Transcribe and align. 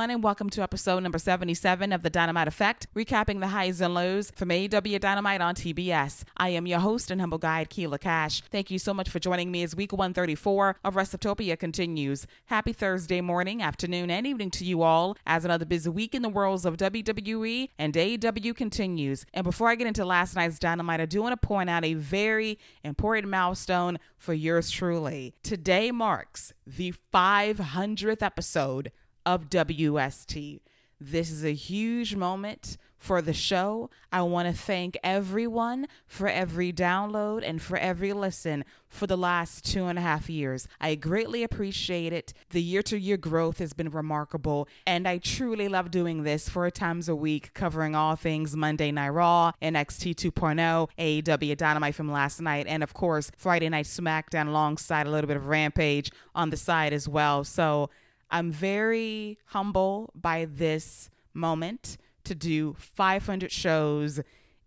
Everyone, 0.00 0.14
and 0.14 0.24
welcome 0.24 0.48
to 0.48 0.62
episode 0.62 1.02
number 1.02 1.18
77 1.18 1.92
of 1.92 2.02
The 2.02 2.08
Dynamite 2.08 2.48
Effect, 2.48 2.86
recapping 2.96 3.40
the 3.40 3.48
highs 3.48 3.82
and 3.82 3.92
lows 3.92 4.32
from 4.34 4.48
AEW 4.48 4.98
Dynamite 4.98 5.42
on 5.42 5.54
TBS. 5.54 6.24
I 6.38 6.48
am 6.48 6.66
your 6.66 6.78
host 6.78 7.10
and 7.10 7.20
humble 7.20 7.36
guide, 7.36 7.68
Keila 7.68 8.00
Cash. 8.00 8.40
Thank 8.50 8.70
you 8.70 8.78
so 8.78 8.94
much 8.94 9.10
for 9.10 9.18
joining 9.18 9.50
me 9.50 9.62
as 9.62 9.76
week 9.76 9.92
134 9.92 10.76
of 10.84 10.94
Wrestletopia 10.94 11.58
continues. 11.58 12.26
Happy 12.46 12.72
Thursday 12.72 13.20
morning, 13.20 13.60
afternoon, 13.60 14.10
and 14.10 14.26
evening 14.26 14.50
to 14.52 14.64
you 14.64 14.80
all 14.80 15.18
as 15.26 15.44
another 15.44 15.66
busy 15.66 15.90
week 15.90 16.14
in 16.14 16.22
the 16.22 16.30
worlds 16.30 16.64
of 16.64 16.78
WWE 16.78 17.68
and 17.78 17.92
AEW 17.92 18.56
continues. 18.56 19.26
And 19.34 19.44
before 19.44 19.68
I 19.68 19.74
get 19.74 19.86
into 19.86 20.06
last 20.06 20.34
night's 20.34 20.58
Dynamite, 20.58 21.02
I 21.02 21.06
do 21.06 21.20
want 21.20 21.38
to 21.38 21.46
point 21.46 21.68
out 21.68 21.84
a 21.84 21.92
very 21.92 22.58
important 22.84 23.28
milestone 23.28 23.98
for 24.16 24.32
yours 24.32 24.70
truly. 24.70 25.34
Today 25.42 25.90
marks 25.90 26.54
the 26.66 26.94
500th 27.12 28.22
episode 28.22 28.92
of 29.24 29.50
WST. 29.50 30.60
This 31.00 31.30
is 31.30 31.44
a 31.44 31.54
huge 31.54 32.14
moment 32.14 32.76
for 32.98 33.22
the 33.22 33.32
show. 33.32 33.88
I 34.12 34.20
want 34.20 34.46
to 34.46 34.62
thank 34.62 34.98
everyone 35.02 35.88
for 36.06 36.28
every 36.28 36.70
download 36.74 37.42
and 37.42 37.60
for 37.60 37.78
every 37.78 38.12
listen 38.12 38.66
for 38.86 39.06
the 39.06 39.16
last 39.16 39.64
two 39.64 39.86
and 39.86 39.98
a 39.98 40.02
half 40.02 40.28
years. 40.28 40.68
I 40.78 40.96
greatly 40.96 41.42
appreciate 41.42 42.12
it. 42.12 42.34
The 42.50 42.60
year 42.60 42.82
to 42.82 42.98
year 42.98 43.16
growth 43.16 43.58
has 43.58 43.72
been 43.72 43.88
remarkable, 43.88 44.68
and 44.86 45.08
I 45.08 45.16
truly 45.16 45.68
love 45.68 45.90
doing 45.90 46.22
this 46.22 46.50
four 46.50 46.70
times 46.70 47.08
a 47.08 47.16
week, 47.16 47.54
covering 47.54 47.94
all 47.94 48.14
things 48.14 48.54
Monday 48.54 48.92
Night 48.92 49.08
Raw, 49.08 49.52
NXT 49.62 50.14
2.0, 50.16 50.90
AEW 50.98 51.56
Dynamite 51.56 51.94
from 51.94 52.12
last 52.12 52.42
night, 52.42 52.66
and 52.68 52.82
of 52.82 52.92
course, 52.92 53.30
Friday 53.38 53.70
Night 53.70 53.86
SmackDown 53.86 54.48
alongside 54.48 55.06
a 55.06 55.10
little 55.10 55.28
bit 55.28 55.38
of 55.38 55.46
Rampage 55.46 56.10
on 56.34 56.50
the 56.50 56.58
side 56.58 56.92
as 56.92 57.08
well. 57.08 57.44
So, 57.44 57.88
I'm 58.30 58.52
very 58.52 59.38
humble 59.46 60.10
by 60.14 60.46
this 60.46 61.10
moment 61.34 61.96
to 62.24 62.34
do 62.34 62.74
500 62.78 63.50
shows 63.50 64.20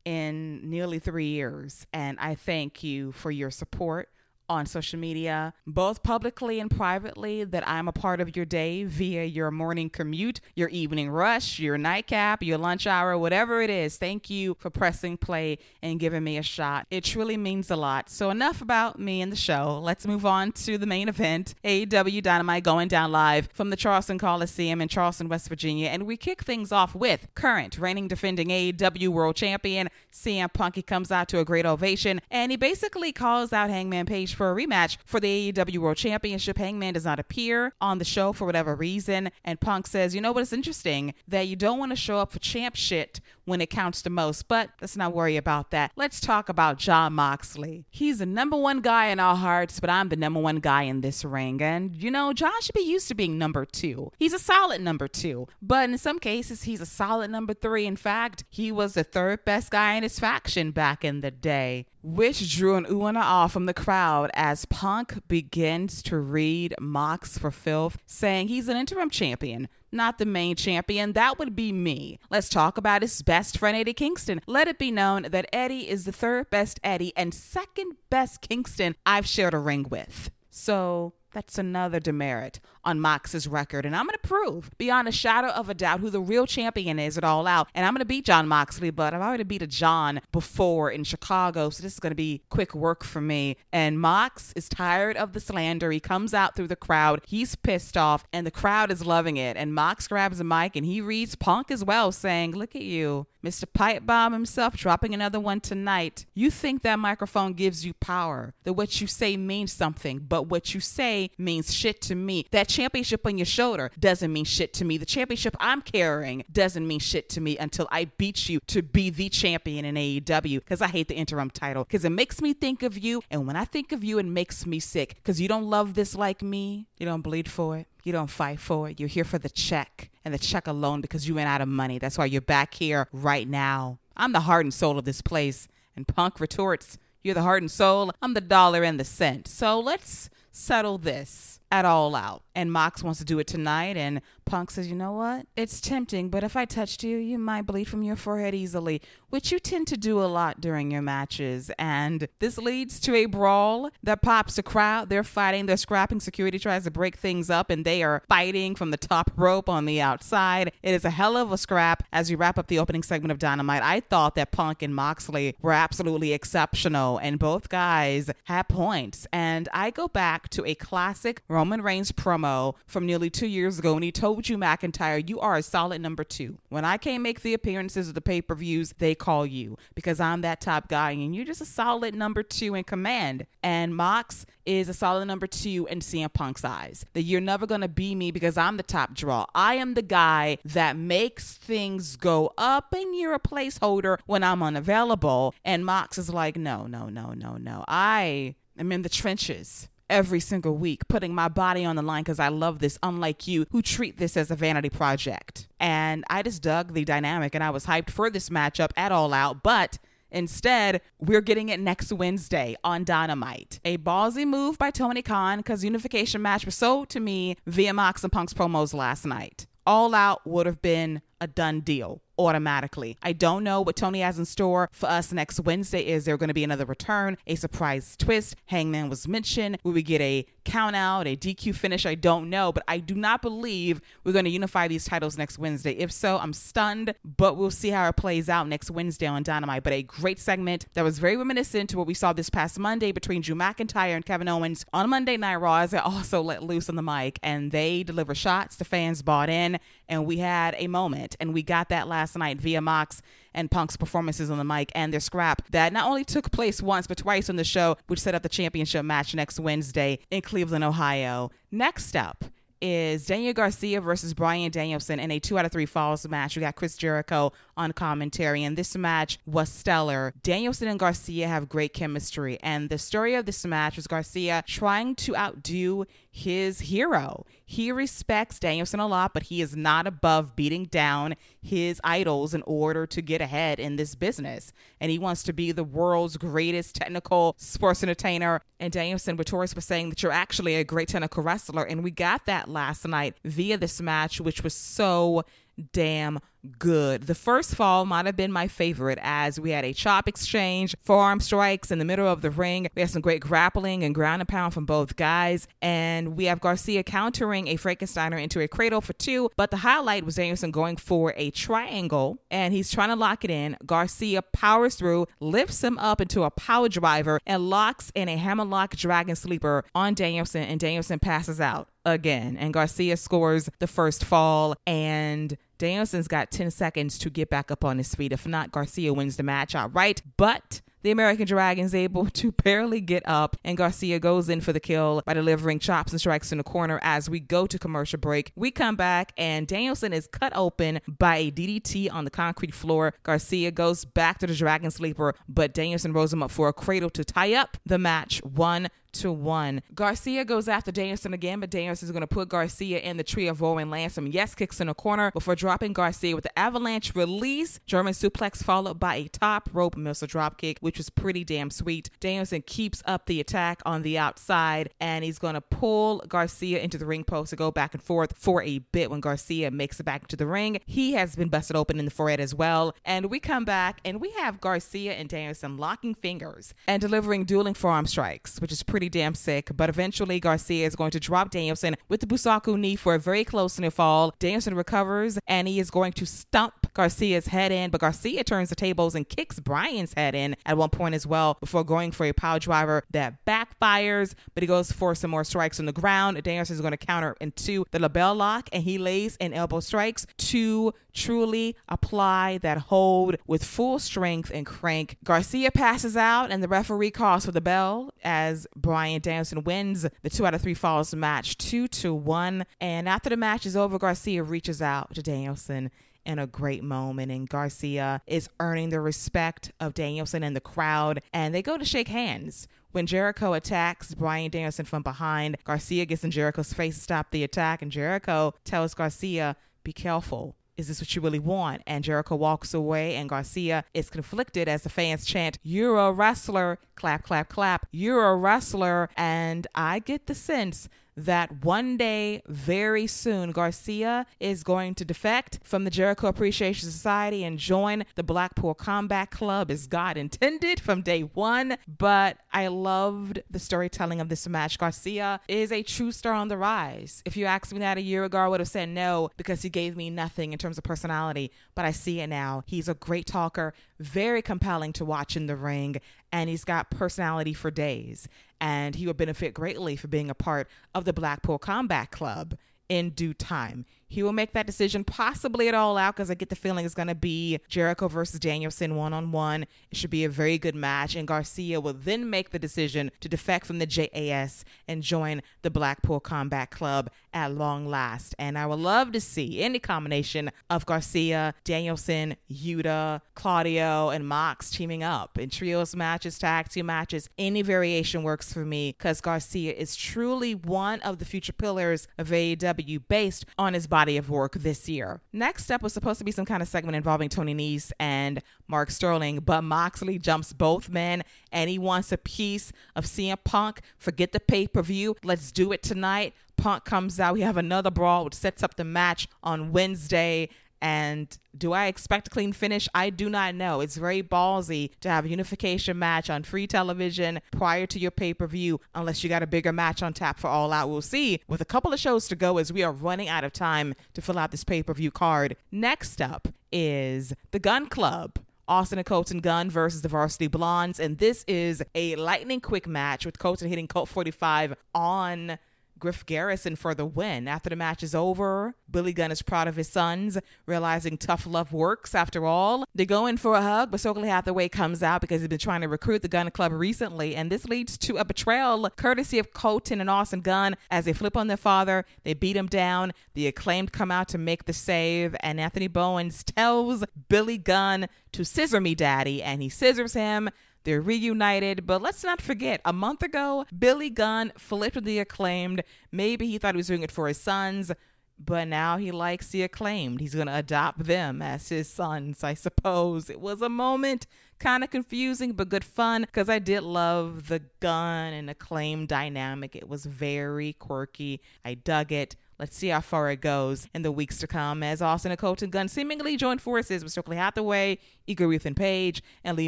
in 0.05 0.70
nearly 0.70 1.00
three 1.00 1.28
years. 1.28 1.86
And 1.94 2.20
I 2.20 2.36
thank 2.36 2.83
you 2.83 3.11
for 3.11 3.31
your 3.31 3.52
support 3.52 4.09
on 4.49 4.66
social 4.66 4.99
media, 4.99 5.53
both 5.66 6.03
publicly 6.03 6.59
and 6.59 6.69
privately, 6.69 7.44
that 7.44 7.67
I'm 7.67 7.88
a 7.88 7.91
part 7.91 8.22
of 8.22 8.36
your 8.36 8.45
day 8.45 8.83
via 8.83 9.23
your 9.23 9.52
morning 9.52 9.89
commute, 9.89 10.39
your 10.55 10.69
evening 10.69 11.09
rush, 11.09 11.59
your 11.59 11.77
nightcap, 11.77 12.44
your 12.44 12.58
lunch 12.58 12.86
hour, 12.86 13.17
whatever 13.17 13.61
it 13.61 13.69
is. 13.69 13.97
Thank 13.97 14.30
you 14.30 14.55
for 14.59 14.69
pressing 14.69 15.17
play 15.17 15.58
and 15.81 15.99
giving 15.99 16.23
me 16.23 16.38
a 16.38 16.44
shot. 16.44 16.88
It 16.89 17.03
truly 17.03 17.38
means 17.38 17.71
a 17.71 17.75
lot. 17.75 18.09
So, 18.09 18.30
enough 18.30 18.61
about 18.61 18.99
me 18.99 19.21
and 19.21 19.31
the 19.31 19.38
show. 19.38 19.80
Let's 19.81 20.05
move 20.05 20.25
on 20.25 20.52
to 20.53 20.77
the 20.77 20.86
main 20.86 21.09
event 21.09 21.55
AEW 21.64 22.21
Dynamite 22.21 22.64
going 22.64 22.88
down 22.88 23.11
live 23.11 23.49
from 23.53 23.69
the 23.69 23.75
Charleston 23.75 24.17
Coliseum 24.17 24.81
in 24.81 24.88
Charleston, 24.88 25.30
West 25.30 25.49
Virginia. 25.49 25.89
And 25.89 26.05
we 26.05 26.17
kick 26.17 26.44
things 26.44 26.71
off 26.71 26.95
with 26.95 27.27
current 27.36 27.77
reigning 27.77 28.08
defending 28.08 28.49
AEW 28.49 29.09
World 29.09 29.36
Champion 29.36 29.89
CM 30.11 30.52
Punk. 30.53 30.75
He 30.75 30.81
comes 30.81 31.11
out 31.11 31.27
to 31.30 31.39
a 31.39 31.45
great 31.45 31.66
ovation 31.66 32.21
and 32.30 32.52
he 32.52 32.58
basically 32.58 33.11
calls 33.11 33.54
out 33.54 33.70
Hangman 33.70 34.05
Page 34.05 34.33
for 34.33 34.52
a 34.52 34.55
rematch 34.55 34.98
for 35.05 35.20
the 35.20 35.52
AEW 35.52 35.77
World 35.80 35.98
Championship. 35.98 36.58
Hangman 36.58 36.94
does 36.94 37.05
not 37.05 37.20
appear 37.20 37.73
on 37.82 37.98
the 37.98 38.05
show 38.05 38.33
for 38.33 38.45
whatever 38.45 38.76
reason. 38.76 39.32
And 39.44 39.60
Punk 39.60 39.88
says, 39.88 40.16
you 40.16 40.21
know 40.21 40.32
what, 40.32 40.42
it's 40.42 40.54
interesting 40.54 41.14
that 41.27 41.48
you 41.48 41.55
don't 41.55 41.80
want 41.80 41.92
to 41.92 41.95
show 41.95 42.17
up 42.17 42.32
for 42.32 42.39
champ 42.39 42.76
shit 42.76 43.20
when 43.45 43.61
it 43.61 43.70
counts 43.70 44.02
the 44.02 44.10
most, 44.10 44.48
but 44.48 44.70
let's 44.82 44.95
not 44.95 45.14
worry 45.14 45.38
about 45.38 45.72
that. 45.72 45.92
Let's 45.95 46.20
talk 46.22 46.49
about 46.49 46.77
Jon 46.77 47.14
Moxley. 47.14 47.86
He's 47.89 48.20
the 48.20 48.26
number 48.26 48.58
one 48.58 48.82
guy 48.82 49.08
in 49.08 49.20
our 49.20 49.36
hearts, 49.36 49.80
but 49.80 49.89
I'm 49.89 50.10
the 50.10 50.16
number 50.16 50.39
one 50.39 50.58
guy 50.58 50.83
in 50.83 51.02
this 51.02 51.26
ring. 51.26 51.61
And, 51.61 51.93
you 51.93 52.10
know, 52.10 52.33
Jon 52.33 52.61
should 52.61 52.76
be 52.76 52.82
used 52.82 53.08
to 53.10 53.16
being 53.16 53.38
number 53.38 53.66
two. 53.66 54.11
He's 54.17 54.33
a 54.33 54.39
solid 54.39 54.82
number 54.82 55.08
two, 55.08 55.48
but 55.61 55.89
in 55.89 55.98
some 55.98 56.20
cases, 56.20 56.64
he's 56.64 56.82
a 56.82 56.86
solid 56.86 57.32
number 57.32 57.54
three. 57.54 57.86
In 57.86 57.95
fact, 57.95 58.43
he 58.49 58.72
was 58.72 58.93
the 58.93 59.04
third 59.04 59.45
best 59.45 59.72
guy 59.72 59.95
in 59.95 60.04
his 60.04 60.20
faction 60.20 60.72
back 60.72 61.04
in 61.04 61.22
the 61.22 61.32
day 61.32 61.86
which 62.03 62.55
drew 62.55 62.75
an 62.75 62.86
ooh 62.91 63.05
and 63.05 63.17
a 63.17 63.21
ah 63.21 63.47
from 63.47 63.65
the 63.65 63.73
crowd 63.73 64.30
as 64.33 64.65
Punk 64.65 65.27
begins 65.27 66.03
to 66.03 66.17
read 66.17 66.75
Mox 66.80 67.37
for 67.37 67.49
filth, 67.49 67.97
saying 68.05 68.49
he's 68.49 68.67
an 68.67 68.77
interim 68.77 69.09
champion, 69.09 69.69
not 69.91 70.17
the 70.17 70.25
main 70.25 70.55
champion. 70.55 71.13
That 71.13 71.39
would 71.39 71.55
be 71.55 71.71
me. 71.71 72.19
Let's 72.30 72.49
talk 72.49 72.77
about 72.77 73.02
his 73.02 73.21
best 73.21 73.58
friend, 73.58 73.77
Eddie 73.77 73.93
Kingston. 73.93 74.42
Let 74.45 74.67
it 74.67 74.77
be 74.77 74.92
known 74.92 75.23
that 75.30 75.49
Eddie 75.53 75.89
is 75.89 76.03
the 76.03 76.11
third 76.11 76.49
best 76.49 76.80
Eddie 76.83 77.13
and 77.15 77.33
second 77.33 77.93
best 78.09 78.42
Kingston 78.42 78.95
I've 79.05 79.25
shared 79.25 79.53
a 79.53 79.59
ring 79.59 79.87
with. 79.89 80.30
So 80.49 81.13
that's 81.33 81.58
another 81.58 81.99
demerit 81.99 82.60
on 82.86 82.99
Mox's 82.99 83.48
record. 83.48 83.86
And 83.86 83.95
I'm 83.95 84.05
going 84.05 84.17
to 84.21 84.27
prove 84.27 84.70
beyond 84.77 85.08
a 85.08 85.11
shadow 85.11 85.49
of 85.49 85.70
a 85.70 85.73
doubt 85.73 85.99
who 85.99 86.10
the 86.10 86.21
real 86.21 86.45
champion 86.45 86.99
is 86.99 87.17
at 87.17 87.23
All 87.23 87.48
Out. 87.48 87.67
And 87.73 87.86
I'm 87.86 87.94
going 87.94 87.99
to 87.99 88.05
beat 88.05 88.26
Jon 88.26 88.48
Moxley, 88.48 88.89
but 88.89 89.14
I've 89.14 89.21
already 89.21 89.43
beat 89.43 89.61
a 89.61 89.67
John 89.67 90.22
before 90.32 90.92
in 90.92 91.04
Chicago. 91.04 91.70
So 91.70 91.83
this 91.83 91.93
is 91.93 91.99
going 91.99 92.11
to 92.11 92.16
be 92.16 92.42
quick 92.49 92.76
work 92.76 93.04
for 93.04 93.22
me. 93.22 93.58
And 93.72 93.99
Mox 93.99 94.54
is 94.55 94.70
tired 94.70 95.17
of 95.17 95.33
the 95.33 95.39
slander. 95.39 95.92
He 95.92 95.99
comes 95.99 96.33
out 96.33 96.55
through 96.55 96.67
the 96.67 96.76
crowd. 96.76 97.22
He's 97.26 97.55
pissed 97.55 97.98
off, 97.98 98.26
and 98.33 98.45
the 98.45 98.52
crowd 98.52 98.92
is 98.92 99.05
loving 99.05 99.38
it. 99.38 99.58
And 99.58 99.73
Mox 99.73 100.08
grabs 100.08 100.39
a 100.39 100.43
mic 100.43 100.76
and 100.76 100.86
he 100.86 101.02
reads 101.02 101.36
Punk 101.36 101.72
as 101.72 101.83
well, 101.83 102.11
saying, 102.11 102.52
Look 102.52 102.76
at 102.76 102.82
you, 102.82 103.27
Mr. 103.43 103.66
Pipe 103.72 104.05
Bomb 104.05 104.33
himself, 104.33 104.76
dropping 104.76 105.14
another 105.14 105.39
one 105.39 105.60
tonight. 105.60 106.26
You 106.33 106.49
think 106.49 106.82
that 106.82 106.99
microphone 106.99 107.54
gives 107.54 107.86
you 107.86 107.93
power, 107.95 108.54
that 108.64 108.73
what 108.73 109.02
you 109.02 109.08
say 109.08 109.38
means 109.38 109.72
something, 109.72 110.20
but 110.20 110.43
what 110.43 110.73
you 110.73 110.80
say 110.80 111.23
means 111.38 111.73
shit 111.73 112.02
to 112.02 112.16
me. 112.16 112.45
That 112.52 112.67
championship 112.67 113.26
on 113.26 113.38
your 113.38 113.45
shoulder 113.45 113.92
doesn't 114.00 114.32
mean 114.32 114.45
shit 114.45 114.73
to 114.73 114.86
me. 114.86 114.98
The 114.98 115.06
championship 115.06 115.56
I'm 115.60 115.82
carrying 115.82 116.44
doesn't 116.52 116.88
mean 116.88 117.00
shit 117.00 117.30
to 117.30 117.42
me 117.42 117.58
until 117.58 117.88
I 117.92 118.06
beat 118.06 118.50
you 118.50 118.60
to 118.67 118.82
be 118.82 119.10
the 119.10 119.30
champion 119.30 119.86
in 119.86 119.95
AEW 119.95 120.60
because 120.60 120.82
I 120.82 120.88
hate 120.88 121.08
the 121.08 121.16
interim 121.16 121.50
title 121.50 121.84
because 121.84 122.06
it 122.06 122.11
makes 122.11 122.42
me 122.42 122.54
think 122.54 122.84
of 122.84 122.98
you. 122.98 123.22
And 123.30 123.48
when 123.48 123.56
I 123.56 123.66
think 123.66 123.92
of 123.92 124.04
you, 124.04 124.20
it 124.20 124.26
makes 124.26 124.66
me 124.66 124.80
sick 124.80 125.16
because 125.16 125.39
you 125.39 125.48
don't 125.48 125.66
love 125.66 125.94
this 125.94 126.16
like 126.16 126.42
me. 126.42 126.88
You 126.98 127.06
don't 127.06 127.22
bleed 127.22 127.50
for 127.50 127.78
it. 127.78 127.88
You 128.04 128.12
don't 128.12 128.30
fight 128.30 128.60
for 128.60 128.90
it. 128.90 129.00
You're 129.00 129.10
here 129.10 129.24
for 129.24 129.38
the 129.38 129.50
check 129.50 130.10
and 130.25 130.34
the 130.34 130.40
check 130.40 130.68
alone 130.68 131.01
because 131.01 131.28
you 131.28 131.36
ran 131.36 131.48
out 131.48 131.62
of 131.62 131.68
money. 131.68 132.00
That's 132.00 132.18
why 132.18 132.25
you're 132.25 132.42
back 132.42 132.74
here 132.74 133.07
right 133.12 133.48
now. 133.48 134.00
I'm 134.16 134.34
the 134.34 134.42
heart 134.42 134.66
and 134.66 134.74
soul 134.74 135.00
of 135.00 135.06
this 135.06 135.22
place. 135.22 135.68
And 135.95 136.07
Punk 136.07 136.40
retorts, 136.40 136.98
You're 137.24 137.36
the 137.36 137.44
heart 137.44 137.62
and 137.62 137.72
soul. 137.72 138.12
I'm 138.22 138.34
the 138.34 138.42
dollar 138.42 138.84
and 138.84 139.00
the 139.00 139.06
cent. 139.06 139.48
So 139.48 139.80
let's 139.80 140.30
settle 140.53 140.97
this 141.00 141.59
at 141.74 141.86
all 141.86 142.16
out. 142.16 142.44
And 142.56 142.72
Mox 142.72 143.01
wants 143.01 143.18
to 143.18 143.25
do 143.25 143.39
it 143.39 143.48
tonight. 143.48 143.98
And 143.98 144.22
Punk 144.45 144.69
says, 144.69 144.88
you 144.88 144.94
know 144.94 145.13
what? 145.13 145.48
It's 145.56 145.81
tempting, 145.81 146.30
but 146.30 146.44
if 146.44 146.56
I 146.56 146.66
touched 146.66 147.04
you, 147.04 147.18
you 147.18 147.39
might 147.39 147.66
bleed 147.66 147.86
from 147.86 148.04
your 148.04 148.16
forehead 148.16 148.54
easily, 148.54 149.01
which 149.31 149.51
you 149.51 149.57
tend 149.57 149.88
to 149.88 149.98
do 149.98 150.22
a 150.22 150.25
lot 150.25 150.62
during 150.62 150.92
your 150.92 151.01
matches. 151.01 151.72
And 151.80 152.28
this 152.38 152.60
leads 152.60 153.00
to 153.00 153.16
a 153.16 153.25
brawl 153.25 153.89
that 154.04 154.22
pops 154.22 154.57
the 154.57 154.62
crowd. 154.62 155.10
They're 155.10 155.24
fighting, 155.24 155.66
they're 155.66 155.75
scrapping. 155.75 156.19
Security 156.19 156.60
tries 156.60 156.84
to 156.84 156.92
break 156.92 157.16
things 157.16 157.50
up, 157.50 157.72
and 157.72 157.84
they 157.84 158.04
are 158.04 158.22
fighting 158.30 158.75
from 158.75 158.92
the 158.92 158.98
top 158.98 159.31
rope 159.36 159.68
on 159.68 159.86
the 159.86 160.00
outside. 160.00 160.72
It 160.84 160.94
is 160.94 161.06
a 161.06 161.10
hell 161.10 161.36
of 161.36 161.52
a 161.52 161.58
scrap 161.58 162.04
as 162.14 162.30
we 162.30 162.36
wrap 162.36 162.60
up 162.60 162.68
the 162.68 162.78
opening 162.78 163.02
segment 163.02 163.31
of 163.31 163.40
Dynamite. 163.40 163.81
I 163.81 164.00
thought 164.00 164.36
that 164.36 164.52
Punk 164.52 164.84
and 164.84 164.94
Moxley 164.94 165.56
were 165.60 165.74
absolutely 165.74 166.34
exceptional, 166.34 167.18
and 167.18 167.40
both 167.40 167.69
guys 167.69 168.30
had 168.44 168.69
points. 168.69 169.26
And 169.34 169.68
I 169.74 169.90
go 169.90 170.08
back 170.08 170.50
to 170.50 170.64
a 170.66 170.76
classic 170.76 171.42
Roman 171.48 171.62
Reigns 171.71 172.12
promo 172.12 172.75
from 172.86 173.06
nearly 173.06 173.30
two 173.30 173.48
years 173.48 173.80
ago 173.80 173.94
when 173.94 174.04
he 174.04 174.12
told 174.12 174.50
you, 174.50 174.57
McIntyre, 174.57 175.27
you 175.27 175.39
are 175.39 175.56
a 175.56 175.63
solid 175.63 176.01
number 176.01 176.24
two. 176.24 176.57
When 176.69 176.86
I 176.86 176.98
can't 176.98 177.24
make 177.24 177.42
the 177.42 177.54
appearances 177.54 178.10
of 178.10 178.15
the 178.15 178.21
pay 178.21 178.42
per 178.42 178.56
views, 178.56 178.94
they 178.98 179.15
call 179.15 179.45
you 179.45 179.77
because 179.95 180.19
I'm 180.19 180.42
that 180.42 180.62
top 180.62 180.88
guy 180.88 181.12
and 181.12 181.36
you're 181.36 181.45
just 181.45 181.62
a 181.62 181.65
solid 181.65 182.15
number 182.15 182.44
two 182.44 182.75
in 182.75 182.83
command. 182.83 183.45
And 183.62 183.95
Mox 183.95 184.45
is 184.65 184.89
a 184.89 184.94
solid 184.94 185.25
number 185.25 185.48
two 185.48 185.88
in 185.89 186.00
CM 186.00 186.31
Punk's 186.33 186.63
eyes. 186.63 187.06
That 187.13 187.24
you're 187.24 187.42
never 187.42 187.66
going 187.66 187.81
to 187.81 187.88
be 187.88 188.16
me 188.16 188.31
because 188.31 188.57
I'm 188.57 188.77
the 188.77 188.83
top 188.83 189.13
draw. 189.13 189.45
I 189.56 189.75
am 189.75 189.94
the 189.94 190.01
guy 190.01 190.57
that 190.66 190.95
makes 190.95 191.54
things 191.57 192.16
go 192.16 192.54
up 192.57 192.94
and 192.94 193.16
you're 193.16 193.33
a 193.33 193.39
placeholder 193.39 194.18
when 194.25 194.44
I'm 194.44 194.63
unavailable. 194.63 195.56
And 195.63 195.86
Mox 195.86 196.18
is 196.18 196.30
like, 196.30 196.57
no, 196.57 196.88
no, 196.88 197.07
no, 197.07 197.33
no, 197.33 197.56
no. 197.56 197.86
I 197.88 198.56
am 198.77 198.92
in 198.92 199.01
the 199.01 199.09
trenches 199.09 199.89
every 200.10 200.40
single 200.40 200.76
week, 200.76 201.08
putting 201.08 201.34
my 201.34 201.48
body 201.48 201.86
on 201.86 201.96
the 201.96 202.02
line 202.02 202.24
because 202.24 202.40
I 202.40 202.50
love 202.50 202.80
this, 202.80 202.98
unlike 203.04 203.48
you 203.48 203.66
who 203.72 203.82
treat 203.82 204.18
this 204.18 204.38
as 204.38 204.52
a 204.52 204.56
vanity 204.56 204.90
project. 204.90 205.68
And 205.80 206.24
I 206.30 206.44
just 206.44 206.62
dug 206.62 206.94
the 206.94 207.06
dynamic 207.06 207.56
and 207.56 207.64
I 207.64 207.70
was 207.70 207.86
hyped 207.86 208.10
for 208.10 208.30
this 208.30 208.50
matchup 208.50 208.92
at 208.96 209.12
All 209.12 209.34
Out, 209.34 209.64
but 209.64 210.00
Instead, 210.34 211.00
we're 211.20 211.42
getting 211.42 211.70
it 211.70 211.80
next 211.80 212.12
Wednesday 212.12 212.76
on 212.84 213.04
Dynamite. 213.04 213.80
A 213.86 214.00
ballsy 214.00 214.48
move 214.48 214.80
by 214.80 214.90
Tony 214.90 215.22
Khan 215.22 215.60
because 215.60 215.84
Unification 215.84 216.42
match 216.42 216.66
was 216.66 216.74
sold 216.74 217.10
to 217.10 217.20
me 217.20 217.56
via 217.68 217.94
Mox 217.94 218.24
and 218.24 218.34
Punk's 218.34 218.52
promos 218.52 218.96
last 218.96 219.26
night. 219.26 219.68
All 219.86 220.16
Out 220.16 220.46
would 220.48 220.66
have 220.66 220.82
been 220.82 221.22
a 221.40 221.46
done 221.46 221.82
deal 221.82 222.24
automatically. 222.38 223.18
I 223.21 223.33
don't 223.33 223.63
know 223.63 223.81
what 223.81 223.95
Tony 223.95 224.21
has 224.21 224.39
in 224.39 224.45
store 224.45 224.89
for 224.91 225.07
us 225.07 225.31
next 225.31 225.59
Wednesday. 225.59 226.06
Is 226.06 226.25
there 226.25 226.38
going 226.38 226.47
to 226.47 226.53
be 226.53 226.63
another 226.63 226.85
return, 226.85 227.38
a 227.47 227.56
surprise 227.56 228.15
twist? 228.18 228.56
Hangman 228.68 229.09
was 229.09 229.27
mentioned. 229.27 229.77
Will 229.83 229.94
we 229.94 230.03
get 230.03 230.21
a 230.21 230.45
count 230.65 230.95
out, 230.95 231.27
a 231.27 231.35
DQ 231.35 231.75
finish? 231.75 232.06
I 232.06 232.15
don't 232.15 232.50
know, 232.50 232.71
but 232.71 232.83
I 232.88 233.00
do 233.00 233.15
not 233.15 233.41
believe 233.41 234.01
we're 234.24 234.31
going 234.33 234.45
to 234.45 234.51
unify 234.51 234.88
these 234.88 235.06
titles 235.06 235.38
next 235.38 235.59
Wednesday. 235.59 235.91
If 235.91 236.12
so, 236.12 236.38
I'm 236.38 236.53
stunned, 236.53 237.13
but 237.24 237.57
we'll 237.57 237.71
see 237.71 237.89
how 237.89 238.07
it 238.07 238.15
plays 238.15 238.50
out 238.50 238.68
next 238.68 238.89
Wednesday 238.89 239.27
on 239.27 239.44
Dynamite. 239.44 239.83
But 239.83 239.94
a 239.94 240.03
great 240.03 240.39
segment 240.39 240.85
that 240.94 241.03
was 241.03 241.19
very 241.19 241.38
reminiscent 241.38 241.89
to 241.91 241.97
what 241.97 242.07
we 242.07 242.13
saw 242.13 242.33
this 242.33 242.50
past 242.50 242.80
Monday 242.80 243.12
between 243.12 243.41
Drew 243.41 243.56
McIntyre 243.56 244.15
and 244.15 244.25
Kevin 244.25 244.47
Owens 244.47 244.85
on 244.94 245.09
Monday 245.09 245.38
Night 245.38 245.56
Raw 245.56 245.77
as 245.77 245.91
they 245.91 245.97
also 245.97 246.41
let 246.41 246.63
loose 246.63 246.89
on 246.89 246.95
the 246.95 247.01
mic 247.01 247.39
and 247.44 247.71
they 247.71 248.03
deliver 248.03 248.33
shots. 248.33 248.75
The 248.75 248.85
fans 248.85 249.21
bought 249.21 249.50
in 249.50 249.80
and 250.09 250.25
we 250.25 250.38
had 250.38 250.75
a 250.77 250.88
moment 250.88 251.35
and 251.39 251.53
we 251.53 251.63
got 251.63 251.89
that 251.89 252.07
last 252.07 252.23
night 252.36 252.60
via 252.60 252.81
Mox 252.81 253.22
and 253.54 253.70
Punk's 253.70 253.98
performances 253.98 254.50
on 254.50 254.58
the 254.58 254.64
mic 254.64 254.92
and 254.96 255.14
their 255.14 255.20
scrap 255.20 255.62
that 255.72 255.94
not 255.94 256.08
only 256.08 256.24
took 256.24 256.52
place 256.52 256.81
once 256.81 257.08
but 257.08 257.18
twice 257.18 257.50
on 257.50 257.56
the 257.56 257.64
show, 257.64 257.98
which 258.08 258.20
set 258.20 258.36
up 258.36 258.44
the 258.44 258.50
championship 258.50 259.06
match 259.06 259.36
next 259.36 259.60
Wednesday 259.60 260.20
in 260.31 260.42
Cleveland, 260.42 260.84
Ohio. 260.84 261.52
Next 261.72 262.16
up 262.16 262.46
is 262.81 263.25
Daniel 263.25 263.54
Garcia 263.54 264.02
versus 264.02 264.34
Bryan 264.34 264.70
Danielson 264.70 265.18
in 265.18 265.31
a 265.31 265.40
two 265.40 265.58
out 265.58 265.64
of 265.64 265.72
three 265.72 265.86
falls 265.86 266.28
match. 266.28 266.58
We 266.58 266.60
got 266.60 266.75
Chris 266.75 266.98
Jericho 266.98 267.54
on 267.78 267.92
commentary, 267.92 268.64
and 268.64 268.78
this 268.78 268.96
match 268.96 269.40
was 269.46 269.70
stellar. 269.70 270.34
Danielson 270.44 270.88
and 270.88 271.00
Garcia 271.00 271.48
have 271.48 271.70
great 271.70 271.94
chemistry, 271.94 272.58
and 272.62 272.90
the 272.90 272.98
story 272.98 273.36
of 273.36 273.46
this 273.46 273.66
match 273.66 273.96
was 273.96 274.08
Garcia 274.08 274.64
trying 274.68 275.16
to 275.16 275.36
outdo 275.36 276.06
his 276.30 276.81
hero. 276.81 277.46
He 277.66 277.92
respects 277.92 278.60
Danielson 278.60 279.00
a 279.00 279.08
lot, 279.08 279.34
but 279.34 279.44
he 279.44 279.62
is 279.62 279.75
not 279.75 280.08
above 280.08 280.56
beating 280.56 280.86
down 280.86 281.36
his 281.62 282.02
idols 282.04 282.54
in 282.54 282.64
order 282.64 283.06
to 283.08 283.22
get 283.22 283.42
ahead 283.42 283.80
in 283.80 283.96
this 283.96 284.16
business. 284.16 284.74
And 285.00 285.12
he 285.12 285.19
wants 285.19 285.44
to 285.44 285.54
be 285.54 285.72
the 285.72 285.84
world's 285.84 286.38
greatest 286.38 286.96
technical 286.96 287.56
sports 287.58 288.04
entertainer. 288.04 288.62
And 288.80 288.92
Danielson 288.92 289.38
Vittorious 289.38 289.76
was 289.76 289.86
saying 289.86 290.10
that 290.10 290.24
you're 290.24 290.31
actually 290.31 290.76
a 290.76 290.84
great 290.84 291.08
technical 291.08 291.44
wrestler. 291.44 291.84
And 291.84 292.04
we 292.04 292.12
got 292.12 292.46
that 292.46 292.68
last 292.68 293.08
night 293.08 293.36
via 293.46 293.78
this 293.78 294.02
match, 294.02 294.42
which 294.42 294.64
was 294.64 294.74
so 294.74 295.44
damn 295.92 296.40
good. 296.77 297.24
The 297.24 297.36
first 297.36 297.75
fall 297.75 298.06
might 298.06 298.25
have 298.25 298.36
been 298.36 298.51
my 298.51 298.68
favorite 298.68 299.19
as 299.21 299.60
we 299.60 299.71
had 299.71 299.86
a 299.86 299.94
chop 299.94 300.27
exchange, 300.27 300.95
forearm 301.04 301.39
strikes 301.39 301.92
in 301.92 302.00
the 302.00 302.06
middle 302.06 302.27
of 302.27 302.42
the 302.42 302.51
ring. 302.51 302.88
We 302.95 303.01
had 303.01 303.10
some 303.10 303.21
great 303.21 303.42
grappling 303.42 304.04
and 304.04 304.15
ground 304.15 304.42
and 304.42 304.48
pound 304.48 304.74
from 304.74 304.86
both 304.86 305.15
guys. 305.15 305.68
And 305.81 306.36
we 306.38 306.45
have 306.45 306.60
Garcia 306.60 307.04
countering 307.04 307.68
a 307.68 307.77
Frankensteiner 307.77 308.42
into 308.42 308.60
a 308.62 308.68
cradle 308.68 309.01
for 309.01 309.13
two. 309.13 309.50
But 309.56 309.71
the 309.71 309.77
highlight 309.77 310.25
was 310.25 310.36
Danielson 310.36 310.71
going 310.71 310.98
for 310.98 311.33
a 311.38 311.51
triangle 311.51 312.39
and 312.50 312.74
he's 312.74 312.92
trying 312.92 313.09
to 313.09 313.16
lock 313.16 313.44
it 313.44 313.51
in. 313.51 313.77
Garcia 313.86 314.42
powers 314.42 314.95
through, 314.95 315.27
lifts 315.39 315.83
him 315.83 315.98
up 315.98 316.21
into 316.21 316.44
a 316.44 316.51
power 316.51 316.89
driver, 316.89 317.39
and 317.45 317.69
locks 317.69 318.12
in 318.16 318.30
a 318.30 318.38
hammerlock 318.38 318.95
dragon 318.95 319.36
sleeper 319.36 319.83
on 319.95 320.13
Danielson. 320.13 320.63
And 320.63 320.80
Danielson 320.80 321.19
passes 321.19 321.59
out 321.59 321.89
again. 322.06 322.57
And 322.57 322.74
Garcia 322.74 323.18
scores 323.18 323.69
the 323.80 323.88
first 323.88 324.24
fall. 324.24 324.75
And 324.86 325.57
Danielson's 325.78 326.28
got 326.28 326.52
10 326.52 326.72
seconds 326.72 327.18
to 327.20 327.30
get 327.30 327.50
back 327.50 327.72
up 327.72 327.84
on 327.84 327.98
his 327.98 328.16
feet. 328.16 328.31
If 328.31 328.48
not, 328.48 328.72
Garcia 328.72 329.14
wins 329.14 329.38
the 329.38 329.44
match 329.44 329.75
outright. 329.75 330.22
But 330.38 330.81
the 331.04 331.12
American 331.12 331.46
Dragon's 331.46 331.94
able 331.94 332.28
to 332.30 332.52
barely 332.64 333.02
get 333.02 333.24
up, 333.25 333.58
and 333.64 333.78
Garcia 333.78 334.20
goes 334.20 334.50
in 334.50 334.62
for 334.62 334.72
the 334.72 334.80
kill 334.80 335.22
by 335.25 335.34
delivering 335.34 335.80
chops 335.80 336.14
and 336.14 336.20
strikes 336.20 336.52
in 336.52 336.58
the 336.58 336.64
corner 336.64 337.00
as 337.04 337.30
we 337.30 337.40
go 337.40 337.68
to 337.68 337.78
commercial 337.78 338.20
break. 338.20 338.52
We 338.56 338.72
come 338.72 338.96
back, 338.96 339.34
and 339.38 339.68
Danielson 339.68 340.14
is 340.14 340.28
cut 340.28 340.54
open 340.56 341.02
by 341.08 341.38
a 341.38 341.52
DDT 341.52 342.12
on 342.12 342.24
the 342.24 342.31
concrete 342.31 342.74
floor. 342.74 343.14
Garcia 343.24 343.72
goes 343.72 344.06
back 344.06 344.40
to 344.40 344.48
the 344.48 344.56
Dragon 344.56 344.92
Sleeper, 344.92 345.36
but 345.48 345.74
Danielson 345.74 346.14
rolls 346.14 346.31
him 346.31 346.42
up 346.42 346.52
for 346.52 346.69
a 346.69 346.74
cradle 346.74 347.10
to 347.12 347.26
tie 347.26 347.54
up 347.54 347.78
the 347.86 347.98
match. 347.98 348.42
One, 348.44 348.88
to 349.13 349.31
one. 349.31 349.81
Garcia 349.94 350.45
goes 350.45 350.68
after 350.68 350.92
Danielson 350.92 351.33
again, 351.33 351.60
but 351.60 351.69
Danielson 351.69 352.07
is 352.07 352.12
going 352.12 352.21
to 352.21 352.27
put 352.27 352.50
Garcia 352.50 353.00
in 353.00 353.18
the 353.18 353.24
tree 353.24 353.48
of 353.48 353.62
woe 353.62 353.77
and 353.77 354.12
some 354.12 354.27
Yes 354.27 354.56
kicks 354.56 354.81
in 354.81 354.88
the 354.88 354.94
corner 354.94 355.31
before 355.31 355.56
dropping 355.56 355.94
Garcia 355.94 356.36
with 356.36 356.44
the 356.44 356.60
avalanche 356.60 357.15
release, 357.15 357.80
German 357.86 358.13
suplex 358.13 358.63
followed 358.63 359.00
by 359.00 359.15
a 359.15 359.27
top 359.27 359.69
rope 359.74 359.95
missile 359.95 360.27
dropkick, 360.27 360.77
which 360.81 360.98
was 360.98 361.10
pretty 361.10 361.44
damn 361.44 361.69
sweet. 361.69 362.10
Danielson 362.19 362.62
keeps 362.62 363.01
up 363.06 363.25
the 363.25 363.39
attack 363.39 363.81
on 363.86 364.01
the 364.01 364.18
outside, 364.18 364.89
and 365.00 365.24
he's 365.24 365.39
going 365.39 365.54
to 365.54 365.62
pull 365.62 366.24
Garcia 366.27 366.80
into 366.80 366.98
the 366.98 367.06
ring 367.06 367.24
post 367.24 367.51
to 367.51 367.56
go 367.56 367.71
back 367.71 367.94
and 367.94 368.04
forth 368.04 368.33
for 368.38 368.62
a 368.63 368.80
bit 368.80 369.09
when 369.12 369.19
Garcia 369.19 369.71
makes 369.71 370.00
it 370.00 370.04
back 370.04 370.24
into 370.24 370.36
the 370.36 370.48
ring. 370.48 370.80
He 370.86 371.13
has 371.13 371.36
been 371.36 371.50
busted 371.50 371.75
open 371.75 372.00
in 372.00 372.06
the 372.06 372.12
forehead 372.12 372.39
as 372.39 372.54
well. 372.54 372.95
And 373.06 373.27
we 373.27 373.39
come 373.39 373.66
back 373.66 374.00
and 374.04 374.19
we 374.19 374.31
have 374.31 374.62
Garcia 374.62 375.13
and 375.13 375.30
Danielson 375.30 375.77
locking 375.77 376.13
fingers 376.16 376.74
and 376.88 377.01
delivering 377.01 377.45
dueling 377.45 377.74
forearm 377.74 378.06
strikes, 378.06 378.59
which 378.59 378.71
is 378.71 378.83
pretty 378.83 379.03
pretty 379.04 379.20
damn 379.20 379.36
sick, 379.36 379.70
but 379.76 379.90
eventually 379.90 380.40
Garcia 380.40 380.88
is 380.88 380.96
going 380.96 381.12
to 381.12 381.20
drop 381.20 381.50
Danielson 381.50 381.96
with 382.08 382.22
the 382.22 382.26
Busaiku 382.26 382.80
knee 382.80 382.96
for 382.96 383.16
a 383.16 383.20
very 383.20 383.44
close 383.44 383.78
near 383.78 383.92
fall. 383.92 384.34
Danielson 384.40 384.76
recovers 384.76 385.38
and 385.46 385.68
he 385.68 385.78
is 385.78 385.90
going 385.90 386.14
to 386.14 386.26
stump 386.26 386.82
Garcia's 386.94 387.48
head 387.48 387.72
in, 387.72 387.90
but 387.90 388.01
Garcia 388.01 388.44
turns 388.44 388.69
the 388.69 388.75
tables 388.75 389.16
and 389.16 389.28
kicks 389.28 389.60
Bryan's 389.60 390.13
head 390.16 390.36
in 390.36 390.56
at 390.66 390.78
one 390.78 390.90
point 390.90 391.16
as 391.16 391.25
well 391.25 391.57
before 391.60 391.84
going 391.84 392.12
for 392.12 392.25
a 392.25 392.34
power 392.34 392.60
driver 392.60 393.04
that 393.12 393.44
backfires, 393.45 394.34
but 394.54 394.63
he 394.63 394.68
goes 394.68 394.92
for 394.92 395.16
some 395.16 395.31
more 395.31 395.44
strikes 395.44 395.80
on 395.80 395.86
the 395.86 395.92
ground. 395.92 396.42
Danielson 396.44 396.75
is 396.75 396.81
going 396.81 396.92
to 396.92 396.98
counter 396.98 397.36
into 397.40 397.86
the 397.92 398.00
LeBell 398.00 398.36
Lock 398.36 398.69
and 398.72 398.84
he 398.84 398.98
lays 398.98 399.36
in 399.38 399.54
elbow 399.54 399.80
strikes 399.80 400.25
to 400.38 400.94
truly 401.13 401.75
apply 401.90 402.57
that 402.60 402.78
hold 402.78 403.38
with 403.48 403.63
full 403.63 404.00
strength 404.00 404.51
and 404.54 404.66
crank. 404.66 405.18
Garcia 405.24 405.72
passes 405.72 406.18
out 406.18 406.51
and 406.51 406.63
the 406.63 406.68
referee 406.68 407.12
calls 407.12 407.45
for 407.45 407.51
the 407.51 407.62
bell 407.62 408.13
as 408.24 408.68
Bryan 408.75 409.22
Danielson 409.22 409.63
wins 409.63 410.07
the 410.22 410.30
two 410.30 410.45
out 410.45 410.54
of 410.54 410.62
three 410.62 410.74
falls 410.74 411.13
match 411.13 411.57
two 411.57 411.88
to 411.88 412.13
one. 412.13 412.66
And 412.81 413.07
after 413.07 413.30
the 413.30 413.38
match 413.38 413.66
is 413.66 413.75
over, 413.75 413.98
Garcia 413.98 414.44
reaches 414.44 414.81
out 414.81 415.13
to 415.16 415.22
Danielson 415.22 415.92
in 416.25 416.40
a 416.40 416.47
great 416.47 416.83
moment. 416.83 417.31
And 417.31 417.47
Garcia 417.47 418.21
is 418.28 418.50
earning 418.59 418.90
the 418.90 419.00
respect 419.00 419.71
of 419.80 419.94
Danielson 419.94 420.44
and 420.44 420.56
the 420.56 420.62
crowd. 420.62 421.21
And 421.33 421.54
they 421.54 421.62
go 421.62 421.78
to 421.78 421.86
shake 421.86 422.07
hands. 422.07 422.68
When 422.92 423.07
Jericho 423.07 423.54
attacks 423.54 424.14
Bryan 424.14 424.52
Danielson 424.52 424.86
from 424.86 425.02
behind, 425.02 425.57
Garcia 425.64 426.06
gets 426.06 426.24
in 426.24 426.31
Jericho's 426.31 426.74
face 426.74 426.95
to 426.95 427.02
stop 427.02 427.31
the 427.31 427.44
attack. 427.44 427.81
And 427.81 427.92
Jericho 427.92 428.54
tells 428.64 428.94
Garcia, 428.94 429.56
Be 429.83 429.94
careful. 429.94 430.56
Is 430.78 430.88
this 430.88 431.02
what 431.02 431.16
you 431.16 431.21
really 431.21 431.40
want? 431.40 431.83
And 431.86 432.04
Jericho 432.04 432.36
walks 432.36 432.74
away, 432.74 433.16
and 433.16 433.30
Garcia 433.30 433.83
is 433.94 434.09
conflicted 434.09 434.68
as 434.68 434.81
the 434.83 434.90
fans 434.90 435.26
chant, 435.26 435.59
You're 435.64 435.97
a 435.97 436.12
wrestler. 436.12 436.80
Clap, 436.95 437.24
clap, 437.24 437.50
clap. 437.50 437.88
You're 437.92 438.30
a 438.30 438.36
wrestler. 438.36 439.09
And 439.16 439.68
I 439.76 440.00
get 440.00 440.28
the 440.28 440.36
sense 440.36 440.90
that 441.16 441.64
one 441.64 441.98
day, 441.98 442.42
very 442.48 443.08
soon, 443.08 443.52
Garcia 443.52 444.26
is 444.40 444.64
going 444.64 444.96
to 444.96 445.06
defect 445.06 445.60
from 445.64 445.84
the 445.84 445.92
Jericho 445.92 446.28
Appreciation 446.28 446.90
Society 446.90 447.44
and 447.44 447.60
join 447.60 448.04
the 448.16 448.24
Blackpool 448.24 448.74
Combat 448.74 449.32
Club 449.32 449.70
as 449.70 449.88
God 449.88 450.18
intended 450.18 450.80
from 450.80 451.02
day 451.02 451.22
one. 451.22 451.78
But 451.88 452.38
I 452.52 452.68
loved 452.68 453.42
the 453.50 453.60
storytelling 453.60 454.22
of 454.22 454.30
this 454.30 454.48
match. 454.48 454.78
Garcia 454.78 455.40
is 455.48 455.72
a 455.72 455.84
true 455.84 456.12
star 456.12 456.34
on 456.34 456.48
the 456.48 456.58
rise. 456.58 457.22
If 457.26 457.38
you 457.38 457.46
asked 457.46 457.74
me 457.74 457.80
that 457.80 457.98
a 457.98 458.02
year 458.02 458.24
ago, 458.24 458.38
I 458.38 458.48
would 458.48 458.60
have 458.60 458.70
said 458.70 458.90
no 458.90 459.30
because 459.38 459.62
he 459.62 459.70
gave 459.70 459.96
me 459.96 460.10
nothing 460.10 460.52
in 460.52 460.60
terms 460.60 460.78
of 460.78 460.84
personality. 460.84 461.52
But 461.76 461.86
I 461.86 461.92
see 461.92 462.20
it 462.20 462.28
now. 462.28 462.64
He's 462.66 462.88
a 462.88 462.94
great 462.94 463.26
talker, 463.26 463.74
very 464.00 464.42
compelling 464.42 464.94
to 464.94 465.06
watch 465.06 465.36
in 465.36 465.48
the 465.48 465.56
ring, 465.56 465.98
and 466.33 466.49
he's 466.49 466.66
got 466.66 466.90
personality 466.90 467.54
for 467.54 467.71
days. 467.71 468.28
And 468.59 468.95
he 468.95 469.06
would 469.06 469.18
benefit 469.18 469.54
greatly 469.54 469.95
for 469.95 470.07
being 470.07 470.30
a 470.30 470.35
part 470.35 470.68
of 470.95 471.06
the 471.06 471.13
Blackpool 471.13 471.59
Combat 471.59 472.09
Club 472.11 472.57
in 472.90 473.11
due 473.11 473.33
time. 473.33 473.85
He 474.14 474.22
will 474.22 474.32
make 474.32 474.54
that 474.54 474.68
decision 474.68 475.04
possibly 475.04 475.68
at 475.68 475.74
all 475.74 475.98
out 475.98 476.16
because 476.16 476.30
I 476.30 476.36
get 476.36 476.50
the 476.50 476.56
feeling 476.56 476.86
it's 476.86 476.94
going 476.94 477.08
to 477.08 477.16
be 477.16 477.60
Jericho 477.68 478.08
versus 478.08 478.40
Danielson 478.40 478.96
one 478.96 479.12
on 479.12 479.32
one. 479.32 479.64
It 479.90 479.98
should 479.98 480.12
be 480.12 480.24
a 480.24 480.30
very 480.30 480.60
good 480.60 480.76
match. 480.76 481.16
And 481.16 481.28
Garcia 481.28 481.82
will 481.82 481.94
then 481.94 482.30
make 482.30 482.52
the 482.52 482.60
decision 482.60 483.10
to 483.22 483.28
defect 483.28 483.66
from 483.66 483.80
the 483.80 483.88
JAS 483.88 484.66
and 484.88 485.02
join 485.02 485.42
the 485.64 485.72
Blackpool 485.72 486.20
Combat 486.20 486.70
Club 486.70 487.10
at 487.34 487.56
long 487.56 487.88
last. 487.88 488.36
And 488.38 488.56
I 488.56 488.68
would 488.68 488.78
love 488.78 489.14
to 489.14 489.20
see 489.20 489.64
any 489.64 489.80
combination 489.80 490.52
of 490.70 490.86
Garcia, 490.86 491.56
Danielson, 491.64 492.36
Yuta, 492.52 493.22
Claudio, 493.34 494.10
and 494.10 494.28
Mox 494.28 494.70
teaming 494.70 495.02
up 495.02 495.40
in 495.40 495.50
trios 495.50 495.96
matches, 495.96 496.38
tag 496.38 496.70
team 496.70 496.86
matches. 496.86 497.30
Any 497.40 497.64
variation 497.64 498.22
works 498.22 498.54
for 498.54 498.64
me 498.64 498.94
because 498.96 499.22
Garcia 499.22 499.74
is 499.74 499.96
truly 499.96 500.54
one 500.54 501.02
of 501.02 501.18
the 501.18 501.26
future 501.26 501.52
pillars 501.52 502.08
of 502.20 502.30
AEW 502.30 503.02
based 503.08 503.46
on 503.58 503.74
his 503.74 503.88
body 503.88 504.03
body 504.04 504.18
of 504.18 504.30
work 504.30 504.56
this 504.56 504.90
year. 504.90 505.22
Next 505.31 505.72
up 505.72 505.81
was 505.81 505.94
supposed 505.94 506.18
to 506.18 506.26
be 506.26 506.31
some 506.33 506.44
kind 506.44 506.62
of 506.62 506.68
segment 506.68 506.98
involving 506.98 507.30
Tony 507.30 507.56
Nese 507.56 507.94
and 508.02 508.42
Mark 508.68 508.92
Sterling, 508.92 509.40
but 509.40 509.62
Moxley 509.62 510.19
jumps 510.19 510.52
both 510.52 510.90
men 510.90 511.24
and 511.54 511.69
he 511.69 511.80
wants 511.80 512.12
a 512.12 512.17
piece 512.17 512.74
of 512.98 513.05
CM 513.05 513.38
Punk. 513.45 513.79
Forget 513.98 514.33
the 514.33 514.41
pay 514.41 514.67
per 514.67 514.81
view. 514.81 515.15
Let's 515.24 515.53
do 515.53 515.72
it 515.72 515.81
tonight. 515.81 516.33
Punk 516.57 516.83
comes 516.83 517.17
out. 517.17 517.36
We 517.36 517.41
have 517.41 517.55
another 517.55 517.91
brawl, 517.91 518.25
which 518.25 518.33
sets 518.33 518.62
up 518.62 518.75
the 518.75 518.83
match 518.83 519.29
on 519.41 519.72
Wednesday 519.72 520.50
And 520.83 521.37
do 521.57 521.71
I 521.71 521.85
expect 521.85 522.27
a 522.27 522.29
clean 522.29 522.51
finish? 522.51 522.89
I 522.93 523.09
do 523.09 523.29
not 523.29 523.55
know. 523.55 523.79
It's 523.79 523.95
very 523.95 524.21
ballsy 524.21 524.89
to 524.99 525.07
have 525.07 525.23
a 525.23 525.29
unification 525.29 525.97
match 525.97 526.29
on 526.29 526.43
free 526.43 526.67
television 526.67 527.39
prior 527.51 527.85
to 527.85 527.97
your 527.97 528.11
pay 528.11 528.33
per 528.33 528.47
view, 528.47 528.81
unless 528.93 529.23
you 529.23 529.29
got 529.29 529.41
a 529.41 529.47
bigger 529.47 529.71
match 529.71 530.03
on 530.03 530.11
tap 530.11 530.37
for 530.37 530.49
All 530.49 530.73
Out. 530.73 530.89
We'll 530.89 531.01
see. 531.01 531.39
With 531.47 531.61
a 531.61 531.65
couple 531.65 531.93
of 531.93 532.01
shows 532.01 532.27
to 532.27 532.35
go, 532.35 532.57
as 532.57 532.73
we 532.73 532.83
are 532.83 532.91
running 532.91 533.29
out 533.29 533.45
of 533.45 533.53
time 533.53 533.95
to 534.13 534.21
fill 534.21 534.37
out 534.37 534.51
this 534.51 534.65
pay 534.65 534.83
per 534.83 534.93
view 534.93 535.09
card. 535.09 535.55
Next 535.71 536.21
up 536.21 536.49
is 536.69 537.33
the 537.51 537.59
Gunn 537.59 537.87
Club. 537.87 538.39
Austin 538.67 538.97
and 538.97 539.05
Colten 539.05 539.41
Gunn 539.41 539.69
versus 539.69 540.01
the 540.01 540.09
Varsity 540.09 540.47
Blondes. 540.47 540.99
And 540.99 541.17
this 541.17 541.43
is 541.47 541.83
a 541.95 542.15
lightning 542.15 542.61
quick 542.61 542.87
match 542.87 543.25
with 543.25 543.37
Colten 543.37 543.67
hitting 543.67 543.87
Colt 543.87 544.09
45 544.09 544.75
on 544.95 545.57
Griff 546.03 546.25
Garrison 546.25 546.75
for 546.75 546.93
the 546.93 547.05
win. 547.05 547.48
After 547.48 547.69
the 547.69 547.77
match 547.77 548.03
is 548.03 548.13
over, 548.13 548.75
Billy 548.91 549.13
Gunn 549.13 549.31
is 549.31 549.41
proud 549.41 549.69
of 549.69 549.77
his 549.77 549.88
sons, 549.88 550.38
realizing 550.65 551.17
tough 551.17 551.48
love 551.48 551.72
works 551.72 552.13
after 552.13 552.45
all. 552.45 552.83
They 552.93 553.05
go 553.05 553.25
in 553.25 553.38
for 553.38 553.55
a 553.55 553.62
hug, 553.62 553.89
but 553.89 554.01
Stokely 554.01 554.27
Hathaway 554.27 554.67
comes 554.67 555.01
out 555.01 555.22
because 555.22 555.39
he's 555.39 555.48
been 555.48 555.60
trying 555.60 555.79
to 555.79 555.88
recruit 555.88 556.22
the 556.22 556.27
Gunn 556.27 556.51
Club 556.51 556.74
recently, 556.74 557.38
and 557.38 557.50
this 557.50 557.63
leads 557.63 557.98
to 558.00 558.17
a 558.17 558.25
betrayal 558.25 558.89
courtesy 558.98 559.39
of 559.39 559.53
Colten 559.53 560.01
and 560.01 560.10
Austin 560.10 560.41
Gunn 560.41 560.75
as 560.91 561.05
they 561.05 561.13
flip 561.13 561.38
on 561.38 561.48
their 561.48 561.55
father. 561.55 562.03
They 562.25 562.33
beat 562.33 562.57
him 562.57 562.67
down. 562.67 563.13
The 563.33 563.48
acclaimed 563.48 563.93
come 563.93 564.12
out 564.12 564.27
to 564.29 564.38
make 564.38 564.65
the 564.65 564.74
save, 564.74 565.38
and 565.39 565.57
Anthony 565.57 565.88
Bowens 565.88 566.43
tells 566.43 567.05
Billy 567.29 567.57
Gunn 567.57 568.10
to 568.33 568.43
scissor 568.43 568.81
me, 568.81 568.93
daddy, 568.93 569.41
and 569.41 569.62
he 569.62 569.69
scissors 569.69 570.15
him. 570.15 570.50
They're 570.83 571.01
reunited, 571.01 571.85
but 571.85 572.01
let's 572.01 572.23
not 572.23 572.41
forget 572.41 572.81
a 572.83 572.93
month 572.93 573.23
ago, 573.23 573.65
Billy 573.77 574.09
Gunn 574.09 574.51
flipped 574.57 575.03
the 575.03 575.19
acclaimed. 575.19 575.83
Maybe 576.11 576.47
he 576.47 576.57
thought 576.57 576.75
he 576.75 576.77
was 576.77 576.87
doing 576.87 577.03
it 577.03 577.11
for 577.11 577.27
his 577.27 577.39
sons, 577.39 577.91
but 578.37 578.67
now 578.67 578.97
he 578.97 579.11
likes 579.11 579.49
the 579.49 579.63
acclaimed. 579.63 580.19
He's 580.19 580.35
going 580.35 580.47
to 580.47 580.57
adopt 580.57 581.05
them 581.05 581.41
as 581.41 581.69
his 581.69 581.89
sons, 581.89 582.43
I 582.43 582.53
suppose. 582.53 583.29
It 583.29 583.39
was 583.39 583.61
a 583.61 583.69
moment, 583.69 584.27
kind 584.59 584.83
of 584.83 584.91
confusing, 584.91 585.53
but 585.53 585.69
good 585.69 585.85
fun 585.85 586.23
because 586.23 586.49
I 586.49 586.59
did 586.59 586.83
love 586.83 587.47
the 587.47 587.61
Gunn 587.79 588.33
and 588.33 588.49
acclaim 588.49 589.05
dynamic. 589.05 589.75
It 589.75 589.87
was 589.87 590.05
very 590.05 590.73
quirky. 590.73 591.41
I 591.63 591.75
dug 591.75 592.11
it. 592.11 592.35
Let's 592.63 592.77
see 592.77 592.88
how 592.88 593.01
far 593.01 593.29
it 593.29 593.41
goes 593.41 593.89
in 593.93 594.03
the 594.03 594.12
weeks 594.13 594.38
to 594.38 594.48
come 594.48 594.84
as 594.84 595.01
Austin 595.01 595.32
and 595.32 595.38
Colten 595.38 595.70
Gunn 595.70 595.89
seemingly 595.89 596.38
join 596.38 596.60
forces 596.60 597.03
with 597.03 597.12
Stokely 597.12 597.36
Hathaway, 597.36 597.98
Ego 598.25 598.50
Ethan 598.53 598.74
Page, 598.74 599.22
and 599.43 599.58
Lee 599.58 599.67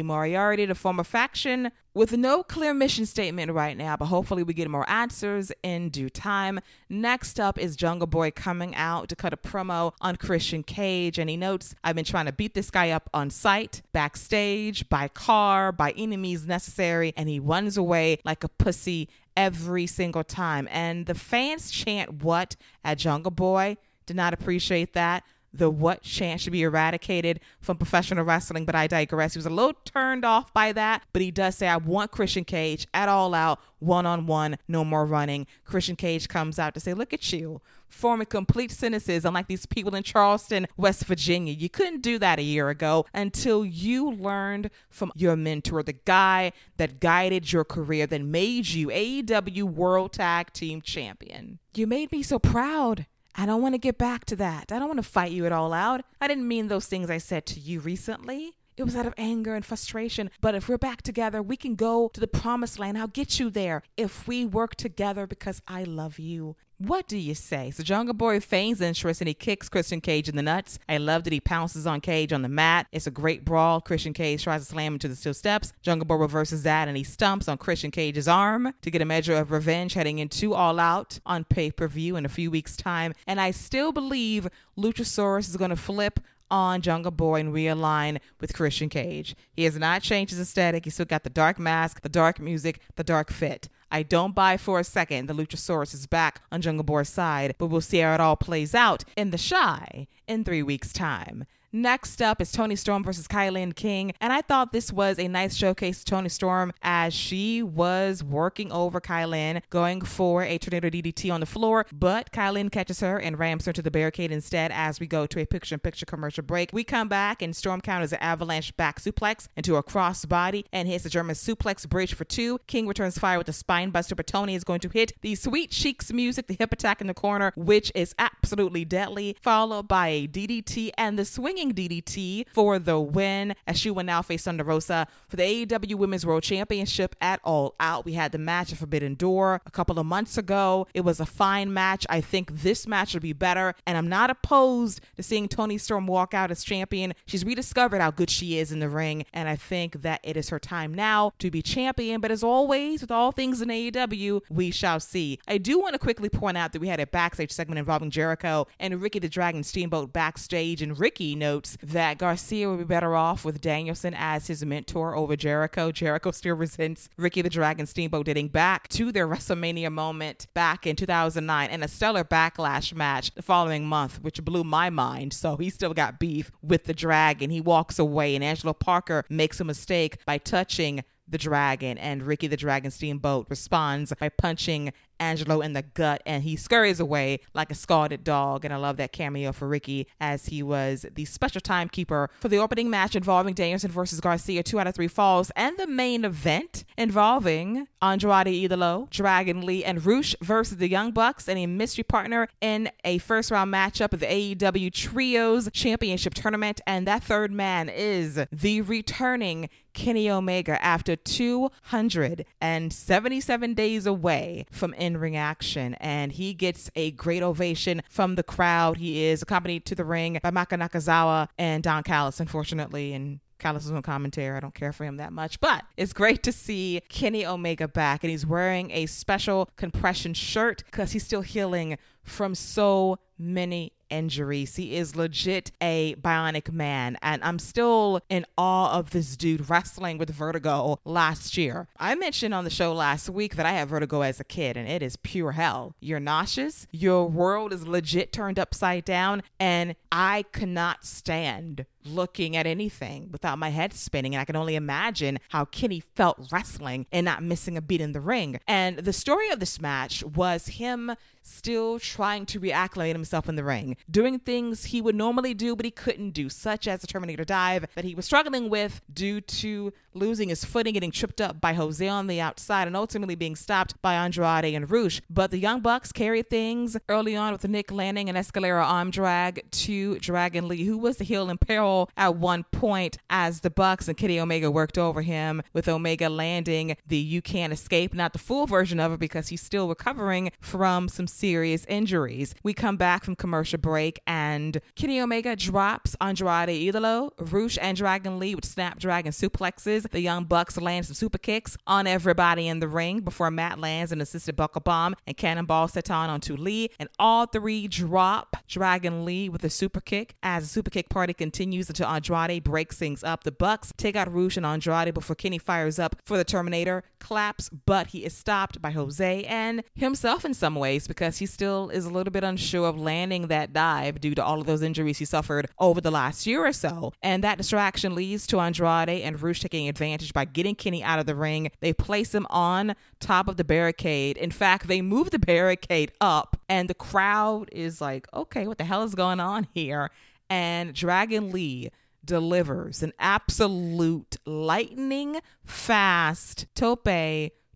Moriarty 0.00 0.66
to 0.66 0.74
form 0.74 0.98
a 0.98 1.04
faction 1.04 1.72
with 1.92 2.16
no 2.16 2.42
clear 2.42 2.72
mission 2.72 3.04
statement 3.04 3.52
right 3.52 3.76
now, 3.76 3.96
but 3.98 4.06
hopefully 4.06 4.42
we 4.42 4.54
get 4.54 4.70
more 4.70 4.88
answers 4.88 5.52
in 5.62 5.90
due 5.90 6.08
time. 6.08 6.58
Next 6.88 7.38
up 7.38 7.58
is 7.58 7.76
Jungle 7.76 8.06
Boy 8.06 8.30
coming 8.30 8.74
out 8.74 9.10
to 9.10 9.16
cut 9.16 9.34
a 9.34 9.36
promo 9.36 9.92
on 10.00 10.16
Christian 10.16 10.62
Cage, 10.62 11.18
and 11.18 11.28
he 11.28 11.36
notes, 11.36 11.74
I've 11.84 11.96
been 11.96 12.04
trying 12.06 12.26
to 12.26 12.32
beat 12.32 12.54
this 12.54 12.70
guy 12.70 12.92
up 12.92 13.10
on 13.12 13.28
site, 13.28 13.82
backstage, 13.92 14.88
by 14.88 15.08
car, 15.08 15.70
by 15.70 15.92
any 15.98 16.16
means 16.16 16.46
necessary, 16.46 17.12
and 17.14 17.28
he 17.28 17.40
runs 17.40 17.76
away 17.76 18.20
like 18.24 18.42
a 18.42 18.48
pussy 18.48 19.10
every 19.36 19.86
single 19.86 20.24
time. 20.24 20.68
And 20.70 21.06
the 21.06 21.14
fans 21.14 21.70
chant 21.70 22.22
what 22.22 22.56
at 22.84 22.98
Jungle 22.98 23.30
Boy. 23.30 23.76
Did 24.06 24.16
not 24.16 24.32
appreciate 24.32 24.92
that. 24.94 25.24
The 25.56 25.70
what 25.70 26.02
chant 26.02 26.40
should 26.40 26.52
be 26.52 26.62
eradicated 26.62 27.40
from 27.60 27.76
professional 27.78 28.24
wrestling, 28.24 28.64
but 28.64 28.74
I 28.74 28.86
digress. 28.86 29.34
He 29.34 29.38
was 29.38 29.46
a 29.46 29.50
little 29.50 29.74
turned 29.84 30.24
off 30.24 30.52
by 30.52 30.72
that, 30.72 31.02
but 31.12 31.22
he 31.22 31.30
does 31.30 31.56
say, 31.56 31.68
I 31.68 31.76
want 31.76 32.10
Christian 32.10 32.44
Cage 32.44 32.86
at 32.92 33.08
all 33.08 33.34
out, 33.34 33.60
one 33.78 34.06
on 34.06 34.26
one, 34.26 34.58
no 34.68 34.84
more 34.84 35.06
running. 35.06 35.46
Christian 35.64 35.96
Cage 35.96 36.28
comes 36.28 36.58
out 36.58 36.74
to 36.74 36.80
say, 36.80 36.94
Look 36.94 37.12
at 37.12 37.32
you, 37.32 37.60
forming 37.88 38.26
complete 38.26 38.70
sentences, 38.70 39.24
unlike 39.24 39.48
these 39.48 39.66
people 39.66 39.94
in 39.94 40.02
Charleston, 40.02 40.66
West 40.76 41.04
Virginia. 41.04 41.52
You 41.52 41.68
couldn't 41.68 42.02
do 42.02 42.18
that 42.18 42.38
a 42.38 42.42
year 42.42 42.68
ago 42.68 43.06
until 43.14 43.64
you 43.64 44.10
learned 44.10 44.70
from 44.88 45.12
your 45.14 45.36
mentor, 45.36 45.82
the 45.82 45.92
guy 45.92 46.52
that 46.76 47.00
guided 47.00 47.52
your 47.52 47.64
career, 47.64 48.06
that 48.06 48.22
made 48.22 48.68
you 48.68 48.88
AEW 48.88 49.64
World 49.64 50.12
Tag 50.12 50.52
Team 50.52 50.80
Champion. 50.82 51.58
You 51.74 51.86
made 51.86 52.12
me 52.12 52.22
so 52.22 52.38
proud. 52.38 53.06
I 53.38 53.44
don't 53.44 53.60
want 53.60 53.74
to 53.74 53.78
get 53.78 53.98
back 53.98 54.24
to 54.26 54.36
that. 54.36 54.72
I 54.72 54.78
don't 54.78 54.88
want 54.88 54.98
to 54.98 55.08
fight 55.08 55.30
you 55.30 55.44
at 55.44 55.52
all 55.52 55.72
out. 55.72 56.02
I 56.20 56.26
didn't 56.26 56.48
mean 56.48 56.68
those 56.68 56.86
things 56.86 57.10
I 57.10 57.18
said 57.18 57.44
to 57.46 57.60
you 57.60 57.80
recently. 57.80 58.56
It 58.76 58.84
was 58.84 58.96
out 58.96 59.06
of 59.06 59.14
anger 59.16 59.54
and 59.54 59.64
frustration. 59.64 60.30
But 60.40 60.54
if 60.54 60.68
we're 60.68 60.78
back 60.78 61.02
together, 61.02 61.42
we 61.42 61.56
can 61.56 61.74
go 61.76 62.10
to 62.12 62.20
the 62.20 62.26
promised 62.26 62.78
land. 62.78 62.98
I'll 62.98 63.06
get 63.06 63.38
you 63.38 63.50
there 63.50 63.82
if 63.96 64.26
we 64.26 64.44
work 64.44 64.74
together 64.74 65.26
because 65.26 65.62
I 65.68 65.84
love 65.84 66.18
you. 66.18 66.56
What 66.78 67.08
do 67.08 67.16
you 67.16 67.34
say? 67.34 67.70
So 67.70 67.82
Jungle 67.82 68.12
Boy 68.12 68.38
feigns 68.38 68.82
interest 68.82 69.22
and 69.22 69.28
he 69.28 69.32
kicks 69.32 69.70
Christian 69.70 70.02
Cage 70.02 70.28
in 70.28 70.36
the 70.36 70.42
nuts. 70.42 70.78
I 70.86 70.98
love 70.98 71.24
that 71.24 71.32
he 71.32 71.40
pounces 71.40 71.86
on 71.86 72.02
Cage 72.02 72.34
on 72.34 72.42
the 72.42 72.50
mat. 72.50 72.86
It's 72.92 73.06
a 73.06 73.10
great 73.10 73.46
brawl. 73.46 73.80
Christian 73.80 74.12
Cage 74.12 74.44
tries 74.44 74.60
to 74.60 74.66
slam 74.66 74.92
him 74.92 74.98
to 74.98 75.08
the 75.08 75.16
steel 75.16 75.32
steps. 75.32 75.72
Jungle 75.80 76.04
Boy 76.04 76.16
reverses 76.16 76.64
that 76.64 76.86
and 76.86 76.94
he 76.94 77.02
stumps 77.02 77.48
on 77.48 77.56
Christian 77.56 77.90
Cage's 77.90 78.28
arm 78.28 78.74
to 78.82 78.90
get 78.90 79.00
a 79.00 79.06
measure 79.06 79.36
of 79.36 79.52
revenge 79.52 79.94
heading 79.94 80.18
into 80.18 80.52
All 80.52 80.78
Out 80.78 81.18
on 81.24 81.44
pay 81.44 81.70
per 81.70 81.88
view 81.88 82.14
in 82.14 82.26
a 82.26 82.28
few 82.28 82.50
weeks' 82.50 82.76
time. 82.76 83.14
And 83.26 83.40
I 83.40 83.52
still 83.52 83.90
believe 83.90 84.46
Luchasaurus 84.76 85.48
is 85.48 85.56
going 85.56 85.70
to 85.70 85.76
flip 85.76 86.20
on 86.50 86.82
Jungle 86.82 87.10
Boy 87.10 87.40
and 87.40 87.54
realign 87.54 88.18
with 88.38 88.54
Christian 88.54 88.90
Cage. 88.90 89.34
He 89.54 89.64
has 89.64 89.78
not 89.78 90.02
changed 90.02 90.32
his 90.32 90.40
aesthetic. 90.40 90.84
He's 90.84 90.92
still 90.92 91.06
got 91.06 91.24
the 91.24 91.30
dark 91.30 91.58
mask, 91.58 92.02
the 92.02 92.10
dark 92.10 92.38
music, 92.38 92.80
the 92.96 93.02
dark 93.02 93.32
fit. 93.32 93.70
I 93.90 94.02
don't 94.02 94.34
buy 94.34 94.56
for 94.56 94.80
a 94.80 94.84
second 94.84 95.26
the 95.26 95.34
Luchasaurus 95.34 95.94
is 95.94 96.06
back 96.06 96.42
on 96.50 96.60
Jungle 96.60 96.84
Boy's 96.84 97.08
side, 97.08 97.54
but 97.58 97.66
we'll 97.66 97.80
see 97.80 97.98
how 97.98 98.14
it 98.14 98.20
all 98.20 98.36
plays 98.36 98.74
out 98.74 99.04
in 99.16 99.30
the 99.30 99.38
Chi 99.38 100.08
in 100.26 100.44
three 100.44 100.62
weeks' 100.62 100.92
time. 100.92 101.44
Next 101.76 102.22
up 102.22 102.40
is 102.40 102.52
Toni 102.52 102.74
Storm 102.74 103.04
versus 103.04 103.28
KiLynn 103.28 103.74
King. 103.74 104.14
And 104.18 104.32
I 104.32 104.40
thought 104.40 104.72
this 104.72 104.90
was 104.90 105.18
a 105.18 105.28
nice 105.28 105.54
showcase 105.54 105.98
to 105.98 106.04
Toni 106.06 106.30
Storm 106.30 106.72
as 106.80 107.12
she 107.12 107.62
was 107.62 108.24
working 108.24 108.72
over 108.72 108.98
KiLynn, 108.98 109.60
going 109.68 110.00
for 110.00 110.42
a 110.42 110.56
tornado 110.56 110.88
DDT 110.88 111.30
on 111.30 111.40
the 111.40 111.44
floor. 111.44 111.84
But 111.92 112.32
KiLynn 112.32 112.72
catches 112.72 113.00
her 113.00 113.18
and 113.18 113.38
rams 113.38 113.66
her 113.66 113.74
to 113.74 113.82
the 113.82 113.90
barricade 113.90 114.32
instead 114.32 114.72
as 114.72 115.00
we 115.00 115.06
go 115.06 115.26
to 115.26 115.38
a 115.38 115.44
picture 115.44 115.74
in 115.74 115.80
picture 115.80 116.06
commercial 116.06 116.42
break. 116.42 116.70
We 116.72 116.82
come 116.82 117.08
back 117.08 117.42
and 117.42 117.54
Storm 117.54 117.82
counters 117.82 118.10
an 118.10 118.20
avalanche 118.22 118.74
back 118.78 118.98
suplex 118.98 119.48
into 119.54 119.76
a 119.76 119.82
crossbody 119.82 120.64
and 120.72 120.88
hits 120.88 121.04
a 121.04 121.10
German 121.10 121.34
suplex 121.34 121.86
bridge 121.86 122.14
for 122.14 122.24
two. 122.24 122.58
King 122.66 122.86
returns 122.86 123.18
fire 123.18 123.36
with 123.36 123.50
a 123.50 123.52
spine 123.52 123.90
buster, 123.90 124.14
but 124.14 124.26
Toni 124.26 124.54
is 124.54 124.64
going 124.64 124.80
to 124.80 124.88
hit 124.88 125.12
the 125.20 125.34
Sweet 125.34 125.72
Cheeks 125.72 126.10
music, 126.10 126.46
the 126.46 126.56
hip 126.58 126.72
attack 126.72 127.02
in 127.02 127.06
the 127.06 127.12
corner, 127.12 127.52
which 127.54 127.92
is 127.94 128.14
absolutely 128.18 128.86
deadly, 128.86 129.36
followed 129.42 129.86
by 129.86 130.08
a 130.08 130.26
DDT 130.26 130.92
and 130.96 131.18
the 131.18 131.26
swinging 131.26 131.65
DDT 131.72 132.46
for 132.52 132.78
the 132.78 132.98
win 133.00 133.54
as 133.66 133.78
she 133.78 133.90
will 133.90 134.04
now 134.04 134.22
face 134.22 134.44
Thunder 134.44 134.64
Rosa 134.64 135.06
for 135.28 135.36
the 135.36 135.42
AEW 135.66 135.94
Women's 135.94 136.26
World 136.26 136.42
Championship 136.42 137.14
at 137.20 137.40
All 137.44 137.74
Out. 137.80 138.04
We 138.04 138.12
had 138.14 138.32
the 138.32 138.38
match 138.38 138.72
of 138.72 138.78
Forbidden 138.78 139.14
Door 139.14 139.62
a 139.66 139.70
couple 139.70 139.98
of 139.98 140.06
months 140.06 140.38
ago. 140.38 140.86
It 140.94 141.02
was 141.02 141.20
a 141.20 141.26
fine 141.26 141.72
match. 141.72 142.06
I 142.08 142.20
think 142.20 142.62
this 142.62 142.86
match 142.86 143.14
will 143.14 143.20
be 143.20 143.32
better, 143.32 143.74
and 143.86 143.96
I'm 143.98 144.08
not 144.08 144.30
opposed 144.30 145.00
to 145.16 145.22
seeing 145.22 145.48
Toni 145.48 145.78
Storm 145.78 146.06
walk 146.06 146.34
out 146.34 146.50
as 146.50 146.64
champion. 146.64 147.14
She's 147.26 147.44
rediscovered 147.44 148.00
how 148.00 148.10
good 148.10 148.30
she 148.30 148.58
is 148.58 148.72
in 148.72 148.80
the 148.80 148.88
ring, 148.88 149.24
and 149.32 149.48
I 149.48 149.56
think 149.56 150.02
that 150.02 150.20
it 150.22 150.36
is 150.36 150.48
her 150.50 150.58
time 150.58 150.94
now 150.94 151.32
to 151.38 151.50
be 151.50 151.62
champion. 151.62 152.20
But 152.20 152.30
as 152.30 152.42
always, 152.42 153.00
with 153.00 153.10
all 153.10 153.32
things 153.32 153.60
in 153.60 153.68
AEW, 153.68 154.42
we 154.48 154.70
shall 154.70 155.00
see. 155.00 155.38
I 155.46 155.58
do 155.58 155.78
want 155.78 155.94
to 155.94 155.98
quickly 155.98 156.28
point 156.28 156.56
out 156.56 156.72
that 156.72 156.80
we 156.80 156.88
had 156.88 157.00
a 157.00 157.06
backstage 157.06 157.52
segment 157.52 157.78
involving 157.78 158.10
Jericho 158.10 158.66
and 158.78 159.00
Ricky 159.00 159.18
the 159.18 159.28
Dragon 159.28 159.62
Steamboat 159.62 160.12
backstage, 160.12 160.82
and 160.82 160.98
Ricky 160.98 161.34
notes 161.56 161.78
that 161.82 162.18
Garcia 162.18 162.68
would 162.68 162.78
be 162.78 162.84
better 162.84 163.14
off 163.14 163.44
with 163.44 163.62
Danielson 163.62 164.14
as 164.14 164.46
his 164.46 164.64
mentor 164.64 165.16
over 165.16 165.36
Jericho. 165.36 165.90
Jericho 165.90 166.30
still 166.30 166.54
resents 166.54 167.08
Ricky 167.16 167.40
the 167.40 167.48
Dragon 167.48 167.86
Steamboat 167.86 168.26
dating 168.26 168.48
back 168.48 168.88
to 168.88 169.10
their 169.10 169.26
WrestleMania 169.26 169.90
moment 169.90 170.48
back 170.52 170.86
in 170.86 170.96
2009 170.96 171.70
and 171.70 171.82
a 171.82 171.88
stellar 171.88 172.24
backlash 172.24 172.94
match 172.94 173.34
the 173.34 173.42
following 173.42 173.86
month, 173.86 174.20
which 174.22 174.44
blew 174.44 174.64
my 174.64 174.90
mind. 174.90 175.32
So 175.32 175.56
he 175.56 175.70
still 175.70 175.94
got 175.94 176.20
beef 176.20 176.50
with 176.60 176.84
the 176.84 176.94
Dragon. 176.94 177.48
He 177.48 177.62
walks 177.62 177.98
away, 177.98 178.34
and 178.34 178.44
Angelo 178.44 178.74
Parker 178.74 179.24
makes 179.30 179.58
a 179.58 179.64
mistake 179.64 180.18
by 180.26 180.36
touching 180.36 181.04
the 181.28 181.38
dragon, 181.38 181.98
and 181.98 182.22
Ricky 182.22 182.46
the 182.46 182.56
Dragon 182.56 182.90
Steamboat 182.90 183.46
responds 183.50 184.12
by 184.20 184.28
punching 184.28 184.92
Angelo 185.20 185.60
in 185.60 185.72
the 185.72 185.82
gut 185.82 186.22
and 186.26 186.42
he 186.42 186.56
scurries 186.56 187.00
away 187.00 187.40
like 187.54 187.70
a 187.70 187.74
scalded 187.74 188.24
dog. 188.24 188.64
And 188.64 188.72
I 188.72 188.76
love 188.76 188.96
that 188.98 189.12
cameo 189.12 189.52
for 189.52 189.68
Ricky 189.68 190.06
as 190.20 190.46
he 190.46 190.62
was 190.62 191.06
the 191.14 191.24
special 191.24 191.60
timekeeper 191.60 192.30
for 192.40 192.48
the 192.48 192.58
opening 192.58 192.90
match 192.90 193.16
involving 193.16 193.54
Danielson 193.54 193.90
versus 193.90 194.20
Garcia, 194.20 194.62
two 194.62 194.80
out 194.80 194.86
of 194.86 194.94
three 194.94 195.08
falls, 195.08 195.50
and 195.56 195.76
the 195.78 195.86
main 195.86 196.24
event 196.24 196.84
involving 196.96 197.86
Andrade 198.02 198.46
Idolo, 198.46 199.08
Dragon 199.10 199.64
Lee, 199.64 199.84
and 199.84 200.04
Rush 200.04 200.34
versus 200.42 200.76
the 200.76 200.88
Young 200.88 201.12
Bucks 201.12 201.48
and 201.48 201.58
a 201.58 201.66
mystery 201.66 202.04
partner 202.04 202.48
in 202.60 202.90
a 203.04 203.18
first 203.18 203.50
round 203.50 203.72
matchup 203.72 204.12
of 204.12 204.20
the 204.20 204.26
AEW 204.26 204.92
Trios 204.92 205.68
Championship 205.72 206.34
Tournament. 206.34 206.80
And 206.86 207.06
that 207.06 207.24
third 207.24 207.52
man 207.52 207.88
is 207.88 208.40
the 208.52 208.80
returning 208.82 209.68
Kenny 209.96 210.30
Omega 210.30 210.80
after 210.84 211.16
277 211.16 213.74
days 213.74 214.06
away 214.06 214.66
from 214.70 214.94
in 215.06 215.16
ring 215.16 215.36
action. 215.36 215.94
And 215.94 216.32
he 216.32 216.52
gets 216.52 216.90
a 216.94 217.12
great 217.12 217.42
ovation 217.42 218.02
from 218.10 218.34
the 218.34 218.42
crowd. 218.42 218.98
He 218.98 219.24
is 219.24 219.42
accompanied 219.42 219.86
to 219.86 219.94
the 219.94 220.04
ring 220.04 220.38
by 220.42 220.50
Michael 220.50 220.78
Nakazawa 220.78 221.48
and 221.58 221.82
Don 221.82 222.02
Callis, 222.02 222.40
unfortunately. 222.40 223.14
And 223.14 223.40
Callis 223.58 223.86
is 223.86 223.92
on 223.92 224.02
commentary. 224.02 224.56
I 224.56 224.60
don't 224.60 224.74
care 224.74 224.92
for 224.92 225.04
him 225.04 225.16
that 225.16 225.32
much, 225.32 225.60
but 225.60 225.84
it's 225.96 226.12
great 226.12 226.42
to 226.42 226.52
see 226.52 227.00
Kenny 227.08 227.46
Omega 227.46 227.88
back, 227.88 228.22
and 228.22 228.30
he's 228.30 228.44
wearing 228.44 228.90
a 228.90 229.06
special 229.06 229.70
compression 229.76 230.34
shirt 230.34 230.82
because 230.84 231.12
he's 231.12 231.24
still 231.24 231.40
healing 231.40 231.96
from 232.22 232.54
so 232.54 233.18
many 233.38 233.92
injuries. 234.10 234.76
He 234.76 234.96
is 234.96 235.16
legit 235.16 235.72
a 235.80 236.14
bionic 236.16 236.72
man, 236.72 237.18
and 237.22 237.42
I'm 237.44 237.58
still 237.58 238.20
in 238.28 238.46
awe 238.56 238.98
of 238.98 239.10
this 239.10 239.36
dude 239.36 239.68
wrestling 239.68 240.18
with 240.18 240.30
vertigo 240.30 240.98
last 241.04 241.56
year. 241.56 241.88
I 241.98 242.14
mentioned 242.14 242.54
on 242.54 242.64
the 242.64 242.70
show 242.70 242.92
last 242.92 243.28
week 243.28 243.56
that 243.56 243.66
I 243.66 243.72
had 243.72 243.88
vertigo 243.88 244.22
as 244.22 244.40
a 244.40 244.44
kid, 244.44 244.76
and 244.76 244.88
it 244.88 245.02
is 245.02 245.16
pure 245.16 245.52
hell. 245.52 245.94
You're 246.00 246.20
nauseous, 246.20 246.86
your 246.90 247.28
world 247.28 247.72
is 247.72 247.86
legit 247.86 248.32
turned 248.32 248.58
upside 248.58 249.04
down, 249.04 249.42
and 249.58 249.96
I 250.10 250.44
cannot 250.52 251.04
stand 251.04 251.86
looking 252.06 252.56
at 252.56 252.66
anything 252.66 253.28
without 253.30 253.58
my 253.58 253.70
head 253.70 253.92
spinning. 253.92 254.34
And 254.34 254.40
I 254.40 254.44
can 254.44 254.56
only 254.56 254.76
imagine 254.76 255.38
how 255.50 255.64
Kenny 255.66 256.00
felt 256.00 256.48
wrestling 256.50 257.06
and 257.12 257.24
not 257.24 257.42
missing 257.42 257.76
a 257.76 257.82
beat 257.82 258.00
in 258.00 258.12
the 258.12 258.20
ring. 258.20 258.58
And 258.66 258.98
the 258.98 259.12
story 259.12 259.50
of 259.50 259.60
this 259.60 259.80
match 259.80 260.22
was 260.24 260.66
him 260.66 261.14
still 261.42 261.98
trying 262.00 262.44
to 262.44 262.58
reacclimate 262.58 263.12
himself 263.12 263.48
in 263.48 263.54
the 263.54 263.64
ring, 263.64 263.96
doing 264.10 264.38
things 264.38 264.86
he 264.86 265.00
would 265.00 265.14
normally 265.14 265.54
do 265.54 265.76
but 265.76 265.84
he 265.84 265.90
couldn't 265.90 266.30
do, 266.30 266.48
such 266.48 266.88
as 266.88 267.00
the 267.00 267.06
Terminator 267.06 267.44
dive 267.44 267.86
that 267.94 268.04
he 268.04 268.14
was 268.14 268.24
struggling 268.24 268.68
with 268.68 269.00
due 269.12 269.40
to 269.40 269.92
losing 270.16 270.48
his 270.48 270.64
footing, 270.64 270.94
getting 270.94 271.10
tripped 271.10 271.40
up 271.40 271.60
by 271.60 271.74
Jose 271.74 272.06
on 272.06 272.26
the 272.26 272.40
outside, 272.40 272.86
and 272.86 272.96
ultimately 272.96 273.34
being 273.34 273.56
stopped 273.56 274.00
by 274.02 274.14
Andrade 274.14 274.74
and 274.74 274.90
Rush. 274.90 275.20
But 275.28 275.50
the 275.50 275.58
Young 275.58 275.80
Bucks 275.80 276.12
carried 276.12 276.48
things 276.50 276.96
early 277.08 277.36
on 277.36 277.52
with 277.52 277.66
Nick 277.68 277.90
landing 277.90 278.28
an 278.28 278.36
Escalera 278.36 278.84
arm 278.84 279.10
drag 279.10 279.70
to 279.70 280.18
Dragon 280.18 280.68
Lee, 280.68 280.84
who 280.84 280.98
was 280.98 281.18
the 281.18 281.24
heel 281.24 281.50
in 281.50 281.58
peril 281.58 282.10
at 282.16 282.36
one 282.36 282.64
point 282.64 283.18
as 283.30 283.60
the 283.60 283.70
Bucks 283.70 284.08
and 284.08 284.16
Kenny 284.16 284.40
Omega 284.40 284.70
worked 284.70 284.98
over 284.98 285.22
him, 285.22 285.62
with 285.72 285.88
Omega 285.88 286.28
landing 286.28 286.96
the 287.06 287.18
You 287.18 287.42
Can't 287.42 287.72
Escape, 287.72 288.14
not 288.14 288.32
the 288.32 288.38
full 288.38 288.66
version 288.66 289.00
of 289.00 289.12
it 289.12 289.20
because 289.20 289.48
he's 289.48 289.62
still 289.62 289.88
recovering 289.88 290.50
from 290.60 291.08
some 291.08 291.26
serious 291.26 291.84
injuries. 291.86 292.54
We 292.62 292.74
come 292.74 292.96
back 292.96 293.24
from 293.24 293.36
commercial 293.36 293.78
break 293.78 294.20
and 294.26 294.80
Kenny 294.94 295.20
Omega 295.20 295.56
drops 295.56 296.16
Andrade 296.20 296.68
Idolo, 296.68 297.30
Rush 297.38 297.78
and 297.80 297.96
Dragon 297.96 298.38
Lee 298.38 298.54
with 298.54 298.64
Snapdragon 298.64 299.32
suplexes. 299.32 300.05
The 300.10 300.20
Young 300.20 300.44
Bucks 300.44 300.76
land 300.76 301.06
some 301.06 301.14
super 301.14 301.38
kicks 301.38 301.76
on 301.86 302.06
everybody 302.06 302.68
in 302.68 302.80
the 302.80 302.88
ring 302.88 303.20
before 303.20 303.50
Matt 303.50 303.78
lands 303.78 304.12
an 304.12 304.20
assisted 304.20 304.56
buckle 304.56 304.80
bomb 304.80 305.14
and 305.26 305.36
cannonball 305.36 305.88
senton 305.88 306.28
onto 306.28 306.56
Lee. 306.56 306.90
And 306.98 307.08
all 307.18 307.46
three 307.46 307.88
drop 307.88 308.56
Dragon 308.68 309.24
Lee 309.24 309.48
with 309.48 309.64
a 309.64 309.70
super 309.70 310.00
kick 310.00 310.34
as 310.42 310.64
the 310.64 310.68
super 310.68 310.90
kick 310.90 311.08
party 311.08 311.34
continues 311.34 311.88
until 311.88 312.08
Andrade 312.08 312.64
breaks 312.64 312.96
things 312.96 313.22
up. 313.22 313.44
The 313.44 313.52
Bucks 313.52 313.92
take 313.96 314.16
out 314.16 314.32
Rush 314.32 314.56
and 314.56 314.66
Andrade 314.66 315.14
before 315.14 315.36
Kenny 315.36 315.58
fires 315.58 315.98
up 315.98 316.16
for 316.24 316.36
the 316.36 316.44
Terminator, 316.44 317.04
claps, 317.18 317.68
but 317.68 318.08
he 318.08 318.24
is 318.24 318.36
stopped 318.36 318.80
by 318.80 318.90
Jose 318.90 319.44
and 319.44 319.82
himself 319.94 320.44
in 320.44 320.54
some 320.54 320.74
ways 320.74 321.06
because 321.06 321.38
he 321.38 321.46
still 321.46 321.90
is 321.90 322.04
a 322.04 322.10
little 322.10 322.30
bit 322.30 322.44
unsure 322.44 322.88
of 322.88 322.98
landing 322.98 323.48
that 323.48 323.72
dive 323.72 324.20
due 324.20 324.34
to 324.34 324.44
all 324.44 324.60
of 324.60 324.66
those 324.66 324.82
injuries 324.82 325.18
he 325.18 325.24
suffered 325.24 325.68
over 325.78 326.00
the 326.00 326.10
last 326.10 326.46
year 326.46 326.64
or 326.64 326.72
so. 326.72 327.12
And 327.22 327.42
that 327.44 327.58
distraction 327.58 328.14
leads 328.14 328.46
to 328.48 328.60
Andrade 328.60 329.08
and 329.08 329.40
Rush 329.40 329.60
taking 329.60 329.88
advantage 329.88 329.95
by 330.34 330.44
getting 330.44 330.74
Kenny 330.74 331.02
out 331.02 331.18
of 331.18 331.26
the 331.26 331.34
ring. 331.34 331.70
They 331.80 331.92
place 331.92 332.34
him 332.34 332.46
on 332.50 332.94
top 333.20 333.48
of 333.48 333.56
the 333.56 333.64
barricade. 333.64 334.36
In 334.36 334.50
fact, 334.50 334.86
they 334.88 335.02
move 335.02 335.30
the 335.30 335.38
barricade 335.38 336.12
up, 336.20 336.60
and 336.68 336.88
the 336.88 336.94
crowd 336.94 337.68
is 337.72 338.00
like, 338.00 338.26
okay, 338.34 338.66
what 338.66 338.78
the 338.78 338.84
hell 338.84 339.02
is 339.02 339.14
going 339.14 339.40
on 339.40 339.66
here? 339.74 340.10
And 340.48 340.94
Dragon 340.94 341.50
Lee 341.50 341.90
delivers 342.24 343.02
an 343.02 343.12
absolute 343.18 344.36
lightning 344.44 345.40
fast 345.64 346.66
tope 346.74 347.08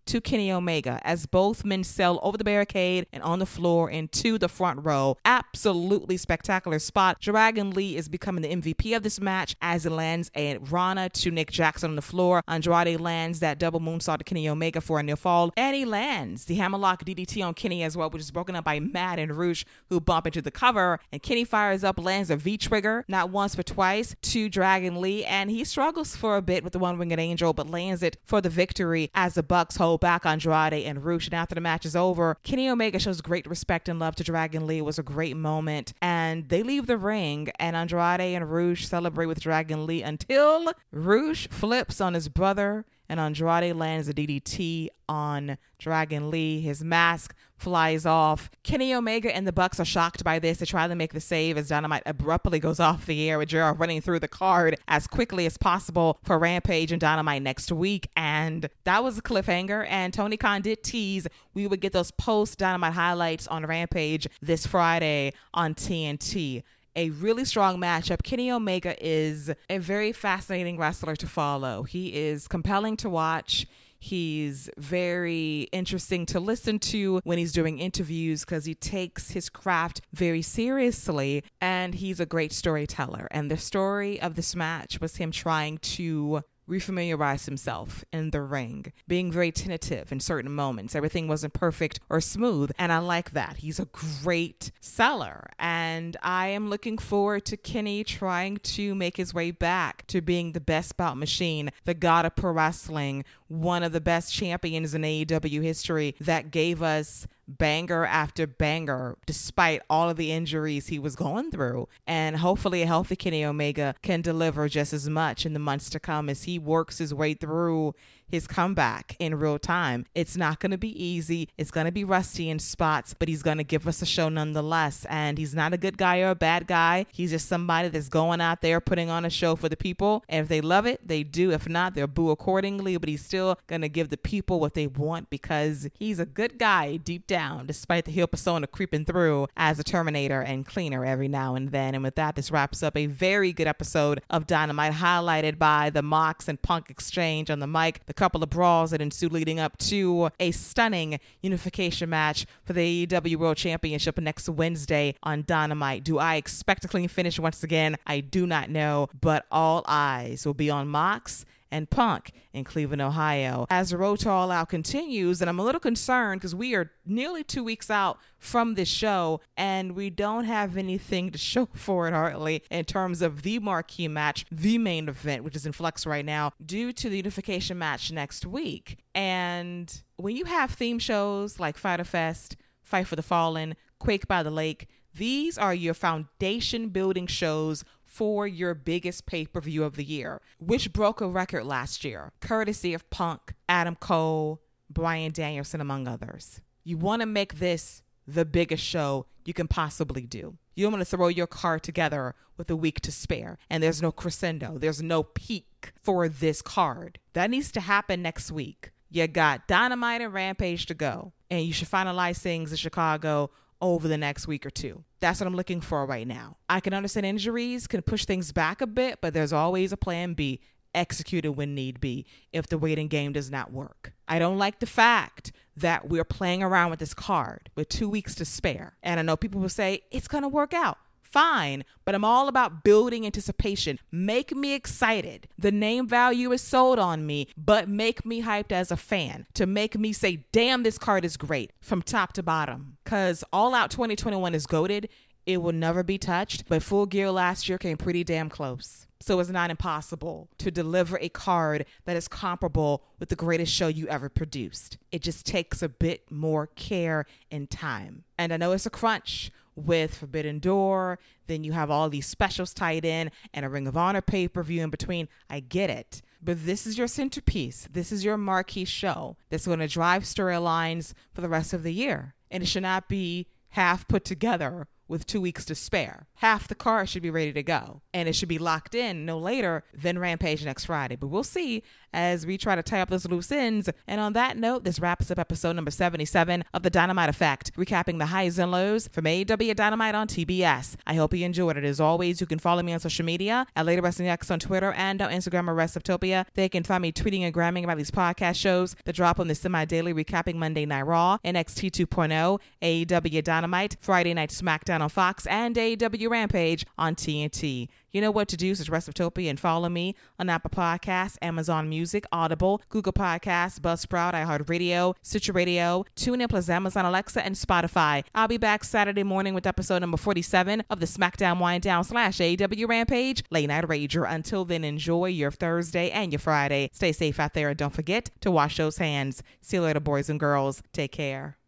to 0.07 0.21
Kenny 0.21 0.51
Omega 0.51 0.99
as 1.03 1.25
both 1.25 1.63
men 1.63 1.83
sail 1.83 2.19
over 2.23 2.37
the 2.37 2.43
barricade 2.43 3.07
and 3.11 3.23
on 3.23 3.39
the 3.39 3.45
floor 3.45 3.89
into 3.89 4.37
the 4.37 4.49
front 4.49 4.83
row. 4.83 5.17
Absolutely 5.25 6.17
spectacular 6.17 6.79
spot. 6.79 7.19
Dragon 7.19 7.71
Lee 7.71 7.95
is 7.95 8.09
becoming 8.09 8.41
the 8.41 8.55
MVP 8.55 8.95
of 8.95 9.03
this 9.03 9.19
match 9.19 9.55
as 9.61 9.83
he 9.83 9.89
lands 9.89 10.31
a 10.35 10.57
Rana 10.57 11.09
to 11.09 11.31
Nick 11.31 11.51
Jackson 11.51 11.91
on 11.91 11.95
the 11.95 12.01
floor. 12.01 12.43
Andrade 12.47 12.99
lands 12.99 13.39
that 13.39 13.59
double 13.59 13.79
moonsault 13.79 14.19
to 14.19 14.23
Kenny 14.23 14.47
Omega 14.47 14.81
for 14.81 14.99
a 14.99 15.03
near 15.03 15.15
fall, 15.15 15.51
and 15.57 15.75
he 15.75 15.85
lands 15.85 16.45
the 16.45 16.55
hammerlock 16.55 17.03
DDT 17.03 17.45
on 17.45 17.53
Kenny 17.53 17.83
as 17.83 17.95
well, 17.97 18.09
which 18.09 18.21
is 18.21 18.31
broken 18.31 18.55
up 18.55 18.65
by 18.65 18.79
Matt 18.79 19.19
and 19.19 19.35
Rush 19.35 19.65
who 19.89 19.99
bump 19.99 20.27
into 20.27 20.41
the 20.41 20.51
cover. 20.51 20.99
And 21.11 21.21
Kenny 21.21 21.43
fires 21.43 21.83
up, 21.83 21.99
lands 21.99 22.29
a 22.29 22.35
V 22.35 22.57
trigger, 22.57 23.05
not 23.07 23.29
once 23.29 23.55
but 23.55 23.65
twice, 23.65 24.15
to 24.21 24.49
Dragon 24.49 25.01
Lee, 25.01 25.25
and 25.25 25.49
he 25.49 25.63
struggles 25.63 26.15
for 26.15 26.37
a 26.37 26.41
bit 26.41 26.63
with 26.63 26.73
the 26.73 26.79
one 26.79 26.97
winged 26.97 27.19
angel, 27.19 27.53
but 27.53 27.69
lands 27.69 28.03
it 28.03 28.17
for 28.23 28.41
the 28.41 28.49
victory 28.49 29.09
as 29.13 29.33
the 29.33 29.43
Bucks 29.43 29.75
hold 29.75 29.90
back 29.97 30.25
on 30.25 30.33
Andrade 30.33 30.85
and 30.85 31.03
Rush. 31.03 31.27
And 31.27 31.33
after 31.33 31.55
the 31.55 31.61
match 31.61 31.85
is 31.85 31.95
over, 31.95 32.37
Kenny 32.43 32.69
Omega 32.69 32.99
shows 32.99 33.21
great 33.21 33.47
respect 33.47 33.89
and 33.89 33.99
love 33.99 34.15
to 34.15 34.23
Dragon 34.23 34.67
Lee. 34.67 34.79
It 34.79 34.85
was 34.85 34.99
a 34.99 35.03
great 35.03 35.35
moment. 35.35 35.93
And 36.01 36.49
they 36.49 36.63
leave 36.63 36.87
the 36.87 36.97
ring, 36.97 37.49
and 37.59 37.75
Andrade 37.75 38.21
and 38.21 38.51
Rush 38.51 38.87
celebrate 38.87 39.27
with 39.27 39.39
Dragon 39.39 39.85
Lee 39.85 40.01
until 40.01 40.73
Rush 40.91 41.47
flips 41.49 42.01
on 42.01 42.13
his 42.13 42.29
brother 42.29 42.85
and 43.11 43.19
Andrade 43.19 43.75
lands 43.75 44.07
a 44.07 44.13
DDT 44.13 44.87
on 45.09 45.57
Dragon 45.77 46.31
Lee. 46.31 46.61
His 46.61 46.81
mask 46.81 47.35
flies 47.57 48.05
off. 48.05 48.49
Kenny 48.63 48.93
Omega 48.93 49.35
and 49.35 49.45
the 49.45 49.51
Bucks 49.51 49.81
are 49.81 49.85
shocked 49.85 50.23
by 50.23 50.39
this. 50.39 50.59
They 50.59 50.65
try 50.65 50.87
to 50.87 50.95
make 50.95 51.11
the 51.11 51.19
save 51.19 51.57
as 51.57 51.67
Dynamite 51.67 52.03
abruptly 52.05 52.57
goes 52.59 52.79
off 52.79 53.05
the 53.05 53.29
air 53.29 53.37
with 53.37 53.49
Gerald 53.49 53.81
running 53.81 53.99
through 53.99 54.19
the 54.19 54.29
card 54.29 54.77
as 54.87 55.07
quickly 55.07 55.45
as 55.45 55.57
possible 55.57 56.19
for 56.23 56.39
Rampage 56.39 56.93
and 56.93 57.01
Dynamite 57.01 57.41
next 57.41 57.69
week. 57.69 58.07
And 58.15 58.69
that 58.85 59.03
was 59.03 59.17
a 59.17 59.21
cliffhanger. 59.21 59.85
And 59.89 60.13
Tony 60.13 60.37
Khan 60.37 60.61
did 60.61 60.81
tease 60.81 61.27
we 61.53 61.67
would 61.67 61.81
get 61.81 61.91
those 61.91 62.11
post 62.11 62.59
Dynamite 62.59 62.93
highlights 62.93 63.45
on 63.45 63.65
Rampage 63.65 64.25
this 64.41 64.65
Friday 64.65 65.33
on 65.53 65.75
TNT 65.75 66.63
a 66.95 67.09
really 67.11 67.45
strong 67.45 67.77
matchup. 67.77 68.23
Kenny 68.23 68.51
Omega 68.51 68.95
is 69.05 69.51
a 69.69 69.77
very 69.77 70.11
fascinating 70.11 70.77
wrestler 70.77 71.15
to 71.15 71.27
follow. 71.27 71.83
He 71.83 72.13
is 72.15 72.47
compelling 72.47 72.97
to 72.97 73.09
watch. 73.09 73.65
He's 74.03 74.67
very 74.77 75.67
interesting 75.71 76.25
to 76.27 76.39
listen 76.39 76.79
to 76.79 77.21
when 77.23 77.37
he's 77.37 77.53
doing 77.53 77.77
interviews 77.77 78.43
because 78.43 78.65
he 78.65 78.73
takes 78.73 79.29
his 79.29 79.47
craft 79.47 80.01
very 80.11 80.41
seriously 80.41 81.43
and 81.61 81.93
he's 81.93 82.19
a 82.19 82.25
great 82.25 82.51
storyteller. 82.51 83.27
And 83.29 83.51
the 83.51 83.57
story 83.57 84.19
of 84.19 84.33
this 84.33 84.55
match 84.55 84.99
was 84.99 85.17
him 85.17 85.29
trying 85.29 85.77
to 85.77 86.41
refamiliarize 86.71 87.45
himself 87.45 88.05
in 88.13 88.31
the 88.31 88.41
ring, 88.41 88.93
being 89.07 89.31
very 89.31 89.51
tentative 89.51 90.11
in 90.11 90.19
certain 90.19 90.51
moments. 90.51 90.95
Everything 90.95 91.27
wasn't 91.27 91.53
perfect 91.53 91.99
or 92.09 92.21
smooth, 92.21 92.71
and 92.79 92.91
I 92.91 92.99
like 92.99 93.31
that. 93.31 93.57
He's 93.57 93.79
a 93.79 93.85
great 94.23 94.71
seller, 94.79 95.49
and 95.59 96.15
I 96.23 96.47
am 96.47 96.69
looking 96.69 96.97
forward 96.97 97.45
to 97.45 97.57
Kenny 97.57 98.03
trying 98.03 98.57
to 98.57 98.95
make 98.95 99.17
his 99.17 99.33
way 99.33 99.51
back 99.51 100.07
to 100.07 100.21
being 100.21 100.53
the 100.53 100.61
best 100.61 100.95
bout 100.95 101.17
machine, 101.17 101.71
the 101.83 101.93
god 101.93 102.25
of 102.25 102.35
pro 102.35 102.51
wrestling, 102.53 103.25
one 103.49 103.83
of 103.83 103.91
the 103.91 104.01
best 104.01 104.33
champions 104.33 104.95
in 104.95 105.01
AEW 105.01 105.61
history 105.61 106.15
that 106.21 106.51
gave 106.51 106.81
us 106.81 107.27
banger 107.57 108.05
after 108.05 108.47
banger 108.47 109.17
despite 109.25 109.81
all 109.89 110.09
of 110.09 110.17
the 110.17 110.31
injuries 110.31 110.87
he 110.87 110.99
was 110.99 111.15
going 111.15 111.51
through. 111.51 111.87
And 112.07 112.37
hopefully, 112.37 112.81
a 112.81 112.87
healthy 112.87 113.15
Kenny 113.15 113.43
Omega 113.45 113.95
can 114.01 114.21
deliver 114.21 114.67
just 114.67 114.93
as 114.93 115.09
much 115.09 115.45
in 115.45 115.53
the 115.53 115.59
months 115.59 115.89
to 115.91 115.99
come 115.99 116.29
as 116.29 116.43
he 116.43 116.57
works 116.57 116.97
his 116.97 117.13
way 117.13 117.33
through 117.33 117.93
his 118.31 118.47
comeback 118.47 119.15
in 119.19 119.35
real 119.35 119.59
time. 119.59 120.05
It's 120.15 120.37
not 120.37 120.59
going 120.59 120.71
to 120.71 120.77
be 120.77 121.03
easy. 121.03 121.49
It's 121.57 121.71
going 121.71 121.85
to 121.85 121.91
be 121.91 122.03
rusty 122.03 122.49
in 122.49 122.59
spots, 122.59 123.13
but 123.13 123.27
he's 123.27 123.43
going 123.43 123.57
to 123.57 123.63
give 123.63 123.87
us 123.87 124.01
a 124.01 124.05
show 124.05 124.29
nonetheless. 124.29 125.05
And 125.09 125.37
he's 125.37 125.53
not 125.53 125.73
a 125.73 125.77
good 125.77 125.97
guy 125.97 126.21
or 126.21 126.29
a 126.29 126.35
bad 126.35 126.67
guy. 126.67 127.05
He's 127.11 127.31
just 127.31 127.47
somebody 127.47 127.89
that's 127.89 128.09
going 128.09 128.41
out 128.41 128.61
there 128.61 128.79
putting 128.79 129.09
on 129.09 129.25
a 129.25 129.29
show 129.29 129.55
for 129.55 129.69
the 129.69 129.77
people. 129.77 130.23
And 130.29 130.43
if 130.43 130.47
they 130.47 130.61
love 130.61 130.85
it, 130.85 131.07
they 131.07 131.23
do. 131.23 131.51
If 131.51 131.67
not, 131.67 131.93
they'll 131.93 132.07
boo 132.07 132.29
accordingly. 132.29 132.97
But 132.97 133.09
he's 133.09 133.25
still 133.25 133.57
going 133.67 133.81
to 133.81 133.89
give 133.89 134.09
the 134.09 134.17
people 134.17 134.59
what 134.59 134.73
they 134.73 134.87
want 134.87 135.29
because 135.29 135.89
he's 135.93 136.19
a 136.19 136.25
good 136.25 136.57
guy 136.57 136.97
deep 136.97 137.27
down, 137.27 137.67
despite 137.67 138.05
the 138.05 138.11
heel 138.11 138.27
persona 138.27 138.67
creeping 138.67 139.05
through 139.05 139.47
as 139.57 139.79
a 139.79 139.83
Terminator 139.83 140.41
and 140.41 140.65
cleaner 140.65 141.05
every 141.05 141.27
now 141.27 141.55
and 141.55 141.71
then. 141.71 141.93
And 141.93 142.03
with 142.03 142.15
that, 142.15 142.35
this 142.35 142.51
wraps 142.51 142.81
up 142.81 142.95
a 142.95 143.05
very 143.07 143.51
good 143.51 143.67
episode 143.67 144.21
of 144.29 144.47
Dynamite, 144.47 144.93
highlighted 144.93 145.57
by 145.57 145.89
the 145.89 146.01
Mox 146.01 146.47
and 146.47 146.61
Punk 146.61 146.89
exchange 146.89 147.49
on 147.49 147.59
the 147.59 147.67
mic, 147.67 148.05
the 148.05 148.13
couple 148.21 148.43
of 148.43 148.51
brawls 148.51 148.91
that 148.91 149.01
ensued 149.01 149.33
leading 149.33 149.59
up 149.59 149.75
to 149.79 150.29
a 150.39 150.51
stunning 150.51 151.19
unification 151.41 152.07
match 152.07 152.45
for 152.63 152.71
the 152.71 153.07
AEW 153.07 153.35
World 153.37 153.57
Championship 153.57 154.19
next 154.19 154.47
Wednesday 154.47 155.15
on 155.23 155.43
Dynamite. 155.47 156.03
Do 156.03 156.19
I 156.19 156.35
expect 156.35 156.85
a 156.85 156.87
clean 156.87 157.07
finish 157.07 157.39
once 157.39 157.63
again? 157.63 157.95
I 158.05 158.19
do 158.19 158.45
not 158.45 158.69
know, 158.69 159.09
but 159.19 159.47
all 159.51 159.83
eyes 159.87 160.45
will 160.45 160.53
be 160.53 160.69
on 160.69 160.87
Mox 160.87 161.45
and 161.71 161.89
Punk 161.89 162.31
in 162.53 162.63
Cleveland, 162.63 163.01
Ohio. 163.01 163.65
As 163.69 163.91
the 163.91 163.97
road 163.97 164.19
to 164.19 164.29
All 164.29 164.51
Out 164.51 164.69
continues, 164.69 165.41
and 165.41 165.49
I'm 165.49 165.59
a 165.59 165.63
little 165.63 165.79
concerned 165.79 166.41
because 166.41 166.53
we 166.53 166.75
are 166.75 166.91
nearly 167.05 167.43
two 167.43 167.63
weeks 167.63 167.89
out 167.89 168.19
from 168.37 168.75
this 168.75 168.89
show, 168.89 169.39
and 169.55 169.93
we 169.93 170.09
don't 170.09 170.43
have 170.45 170.77
anything 170.77 171.31
to 171.31 171.37
show 171.37 171.65
for 171.73 172.07
it 172.07 172.13
hardly 172.13 172.63
in 172.69 172.85
terms 172.85 173.21
of 173.21 173.43
the 173.43 173.59
marquee 173.59 174.07
match, 174.07 174.45
the 174.51 174.77
main 174.77 175.07
event, 175.07 175.43
which 175.43 175.55
is 175.55 175.65
in 175.65 175.71
flux 175.71 176.05
right 176.05 176.25
now, 176.25 176.51
due 176.63 176.91
to 176.91 177.09
the 177.09 177.17
unification 177.17 177.77
match 177.77 178.11
next 178.11 178.45
week. 178.45 178.97
And 179.15 180.01
when 180.17 180.35
you 180.35 180.45
have 180.45 180.71
theme 180.71 180.99
shows 180.99 181.59
like 181.59 181.77
Fyter 181.77 182.03
Fest, 182.03 182.57
Fight 182.83 183.07
for 183.07 183.15
the 183.15 183.23
Fallen, 183.23 183.75
Quake 183.99 184.27
by 184.27 184.43
the 184.43 184.51
Lake, 184.51 184.87
these 185.13 185.57
are 185.57 185.73
your 185.73 185.93
foundation 185.93 186.89
building 186.89 187.27
shows 187.27 187.83
for 188.11 188.45
your 188.45 188.73
biggest 188.73 189.25
pay 189.25 189.45
per 189.45 189.61
view 189.61 189.85
of 189.85 189.95
the 189.95 190.03
year, 190.03 190.41
which 190.59 190.91
broke 190.91 191.21
a 191.21 191.27
record 191.27 191.63
last 191.63 192.03
year, 192.03 192.33
courtesy 192.41 192.93
of 192.93 193.09
Punk, 193.09 193.53
Adam 193.69 193.95
Cole, 193.95 194.61
Bryan 194.89 195.31
Danielson, 195.31 195.79
among 195.79 196.09
others. 196.09 196.59
You 196.83 196.97
want 196.97 197.21
to 197.21 197.25
make 197.25 197.59
this 197.59 198.03
the 198.27 198.43
biggest 198.43 198.83
show 198.83 199.27
you 199.45 199.53
can 199.53 199.67
possibly 199.67 200.23
do. 200.23 200.57
You 200.75 200.85
don't 200.85 200.93
want 200.93 201.01
to 201.01 201.05
throw 201.05 201.29
your 201.29 201.47
card 201.47 201.83
together 201.83 202.35
with 202.57 202.69
a 202.69 202.75
week 202.75 202.99
to 203.01 203.13
spare, 203.13 203.57
and 203.69 203.81
there's 203.81 204.01
no 204.01 204.11
crescendo, 204.11 204.77
there's 204.77 205.01
no 205.01 205.23
peak 205.23 205.93
for 206.03 206.27
this 206.27 206.61
card. 206.61 207.17
That 207.31 207.49
needs 207.49 207.71
to 207.71 207.81
happen 207.81 208.21
next 208.21 208.51
week. 208.51 208.91
You 209.09 209.27
got 209.27 209.67
Dynamite 209.67 210.21
and 210.21 210.33
Rampage 210.33 210.85
to 210.87 210.93
go, 210.93 211.31
and 211.49 211.65
you 211.65 211.71
should 211.71 211.89
finalize 211.89 212.39
things 212.39 212.71
in 212.71 212.77
Chicago 212.77 213.51
over 213.81 214.07
the 214.07 214.17
next 214.17 214.47
week 214.47 214.65
or 214.65 214.69
two. 214.69 215.03
That's 215.19 215.39
what 215.39 215.47
I'm 215.47 215.55
looking 215.55 215.81
for 215.81 216.05
right 216.05 216.27
now. 216.27 216.57
I 216.69 216.79
can 216.79 216.93
understand 216.93 217.25
injuries 217.25 217.87
can 217.87 218.01
push 218.01 218.25
things 218.25 218.51
back 218.51 218.81
a 218.81 218.87
bit, 218.87 219.19
but 219.21 219.33
there's 219.33 219.53
always 219.53 219.91
a 219.91 219.97
plan 219.97 220.33
B 220.33 220.61
executed 220.93 221.53
when 221.53 221.73
need 221.73 221.99
be 221.99 222.25
if 222.51 222.67
the 222.67 222.77
waiting 222.77 223.07
game 223.07 223.31
does 223.33 223.49
not 223.49 223.71
work. 223.71 224.13
I 224.27 224.39
don't 224.39 224.57
like 224.57 224.79
the 224.79 224.85
fact 224.85 225.51
that 225.75 226.09
we're 226.09 226.25
playing 226.25 226.61
around 226.63 226.89
with 226.89 226.99
this 226.99 227.13
card 227.13 227.69
with 227.75 227.89
two 227.89 228.09
weeks 228.09 228.35
to 228.35 228.45
spare. 228.45 228.97
And 229.01 229.19
I 229.19 229.23
know 229.23 229.37
people 229.37 229.61
will 229.61 229.69
say 229.69 230.01
it's 230.11 230.27
going 230.27 230.43
to 230.43 230.49
work 230.49 230.73
out 230.73 230.97
fine, 231.31 231.83
but 232.05 232.15
I'm 232.15 232.25
all 232.25 232.47
about 232.47 232.83
building 232.83 233.25
anticipation. 233.25 233.99
Make 234.11 234.55
me 234.55 234.73
excited. 234.73 235.47
The 235.57 235.71
name 235.71 236.07
value 236.07 236.51
is 236.51 236.61
sold 236.61 236.99
on 236.99 237.25
me, 237.25 237.47
but 237.57 237.87
make 237.87 238.25
me 238.25 238.43
hyped 238.43 238.71
as 238.71 238.91
a 238.91 238.97
fan 238.97 239.45
to 239.53 239.65
make 239.65 239.97
me 239.97 240.13
say, 240.13 240.45
damn, 240.51 240.83
this 240.83 240.97
card 240.97 241.25
is 241.25 241.37
great 241.37 241.71
from 241.81 242.01
top 242.01 242.33
to 242.33 242.43
bottom. 242.43 242.97
Because 243.03 243.43
All 243.51 243.73
Out 243.73 243.91
2021 243.91 244.53
is 244.53 244.65
goaded. 244.65 245.09
It 245.45 245.61
will 245.61 245.71
never 245.71 246.03
be 246.03 246.17
touched, 246.17 246.65
but 246.67 246.83
Full 246.83 247.07
Gear 247.07 247.31
last 247.31 247.67
year 247.67 247.77
came 247.77 247.97
pretty 247.97 248.23
damn 248.23 248.49
close. 248.49 249.07
So 249.21 249.39
it's 249.39 249.49
not 249.51 249.69
impossible 249.69 250.49
to 250.57 250.71
deliver 250.71 251.17
a 251.19 251.29
card 251.29 251.85
that 252.05 252.17
is 252.17 252.27
comparable 252.27 253.03
with 253.19 253.29
the 253.29 253.35
greatest 253.35 253.71
show 253.71 253.87
you 253.87 254.07
ever 254.07 254.29
produced. 254.29 254.97
It 255.11 255.21
just 255.21 255.45
takes 255.45 255.83
a 255.83 255.89
bit 255.89 256.31
more 256.31 256.67
care 256.67 257.27
and 257.51 257.69
time. 257.69 258.23
And 258.39 258.51
I 258.51 258.57
know 258.57 258.71
it's 258.71 258.87
a 258.87 258.91
crunch 258.91 259.51
with 259.85 260.15
Forbidden 260.15 260.59
Door. 260.59 261.19
Then 261.47 261.63
you 261.63 261.73
have 261.73 261.89
all 261.89 262.09
these 262.09 262.27
specials 262.27 262.73
tied 262.73 263.05
in 263.05 263.31
and 263.53 263.65
a 263.65 263.69
Ring 263.69 263.87
of 263.87 263.97
Honor 263.97 264.21
pay 264.21 264.47
per 264.47 264.63
view 264.63 264.83
in 264.83 264.89
between. 264.89 265.27
I 265.49 265.59
get 265.59 265.89
it. 265.89 266.21
But 266.41 266.65
this 266.65 266.87
is 266.87 266.97
your 266.97 267.07
centerpiece. 267.07 267.87
This 267.91 268.11
is 268.11 268.25
your 268.25 268.37
marquee 268.37 268.85
show 268.85 269.37
that's 269.49 269.67
going 269.67 269.79
to 269.79 269.87
drive 269.87 270.23
storylines 270.23 271.13
for 271.33 271.41
the 271.41 271.49
rest 271.49 271.73
of 271.73 271.83
the 271.83 271.93
year. 271.93 272.35
And 272.49 272.63
it 272.63 272.65
should 272.65 272.83
not 272.83 273.07
be 273.07 273.47
half 273.69 274.07
put 274.07 274.25
together 274.25 274.87
with 275.11 275.27
two 275.27 275.41
weeks 275.41 275.65
to 275.65 275.75
spare. 275.75 276.25
Half 276.35 276.67
the 276.67 276.75
car 276.75 277.05
should 277.05 277.21
be 277.21 277.29
ready 277.29 277.53
to 277.53 277.61
go, 277.61 278.01
and 278.13 278.27
it 278.27 278.33
should 278.33 278.49
be 278.49 278.57
locked 278.57 278.95
in 278.95 279.25
no 279.25 279.37
later 279.37 279.83
than 279.93 280.17
Rampage 280.17 280.65
next 280.65 280.85
Friday. 280.85 281.17
But 281.17 281.27
we'll 281.27 281.43
see 281.43 281.83
as 282.13 282.45
we 282.45 282.57
try 282.57 282.75
to 282.75 282.83
tie 282.83 283.01
up 283.01 283.09
those 283.09 283.27
loose 283.27 283.51
ends. 283.51 283.89
And 284.07 284.19
on 284.19 284.33
that 284.33 284.57
note, 284.57 284.83
this 284.83 284.99
wraps 284.99 285.29
up 285.31 285.39
episode 285.39 285.75
number 285.75 285.91
77 285.91 286.63
of 286.73 286.83
The 286.83 286.89
Dynamite 286.89 287.29
Effect, 287.29 287.75
recapping 287.75 288.19
the 288.19 288.27
highs 288.27 288.57
and 288.57 288.71
lows 288.71 289.07
from 289.11 289.25
AEW 289.25 289.75
Dynamite 289.75 290.15
on 290.15 290.27
TBS. 290.27 290.95
I 291.05 291.15
hope 291.15 291.33
you 291.33 291.45
enjoyed 291.45 291.77
it. 291.77 291.83
As 291.83 291.99
always, 291.99 292.41
you 292.41 292.47
can 292.47 292.59
follow 292.59 292.81
me 292.81 292.93
on 292.93 292.99
social 292.99 293.25
media 293.25 293.65
at 293.75 293.85
Lady 293.85 294.01
Wrestling 294.01 294.29
X 294.29 294.49
on 294.49 294.59
Twitter 294.59 294.93
and 294.93 295.21
on 295.21 295.31
Instagram 295.31 295.69
at 295.69 295.75
Wrestleptopia. 295.75 296.45
They 296.53 296.69
can 296.69 296.83
find 296.83 297.01
me 297.01 297.11
tweeting 297.11 297.41
and 297.41 297.53
gramming 297.53 297.83
about 297.83 297.97
these 297.97 298.11
podcast 298.11 298.55
shows 298.55 298.95
the 299.05 299.13
drop 299.13 299.39
on 299.39 299.47
the 299.47 299.55
semi-daily 299.55 300.13
recapping 300.13 300.55
Monday 300.55 300.85
Night 300.85 301.05
Raw, 301.05 301.37
NXT 301.43 301.91
2.0, 301.91 302.59
AEW 302.81 303.43
Dynamite, 303.43 303.97
Friday 303.99 304.33
Night 304.33 304.49
SmackDown 304.49 305.00
on 305.01 305.09
Fox, 305.09 305.45
and 305.47 305.75
AEW 305.75 306.29
Rampage 306.29 306.85
on 306.97 307.15
TNT. 307.15 307.89
You 308.11 308.19
know 308.19 308.31
what 308.31 308.47
to 308.49 308.57
do, 308.57 308.75
so 308.75 308.83
Wrestleptopia 308.91 309.49
and 309.49 309.59
follow 309.59 309.87
me 309.87 310.15
on 310.37 310.49
Apple 310.49 310.69
Podcasts, 310.69 311.37
Amazon 311.41 311.87
Music, 311.87 312.25
Audible, 312.31 312.81
Google 312.89 313.13
Podcasts, 313.13 313.79
Buzzsprout, 313.79 314.33
iHeartRadio, 314.33 315.15
Stitcher 315.21 315.53
Radio, 315.53 316.05
TuneIn 316.15 316.49
plus 316.49 316.69
Amazon 316.69 317.05
Alexa, 317.05 317.43
and 317.43 317.55
Spotify. 317.55 318.23
I'll 318.35 318.47
be 318.47 318.57
back 318.57 318.83
Saturday 318.83 319.23
morning 319.23 319.53
with 319.53 319.65
episode 319.65 319.99
number 319.99 320.17
47 320.17 320.83
of 320.89 320.99
the 320.99 321.05
SmackDown 321.05 321.59
Wind 321.59 321.83
Down 321.83 322.03
slash 322.03 322.37
AEW 322.37 322.87
Rampage 322.87 323.43
Late 323.49 323.67
Night 323.67 323.85
Rager. 323.85 324.29
Until 324.29 324.65
then, 324.65 324.83
enjoy 324.83 325.27
your 325.27 325.51
Thursday 325.51 326.09
and 326.11 326.31
your 326.31 326.39
Friday. 326.39 326.89
Stay 326.93 327.13
safe 327.13 327.39
out 327.39 327.53
there 327.53 327.69
and 327.69 327.77
don't 327.77 327.93
forget 327.93 328.29
to 328.41 328.51
wash 328.51 328.77
those 328.77 328.97
hands. 328.97 329.41
See 329.61 329.77
you 329.77 329.83
later, 329.83 329.99
boys 329.99 330.29
and 330.29 330.39
girls. 330.39 330.83
Take 330.91 331.13
care. 331.13 331.60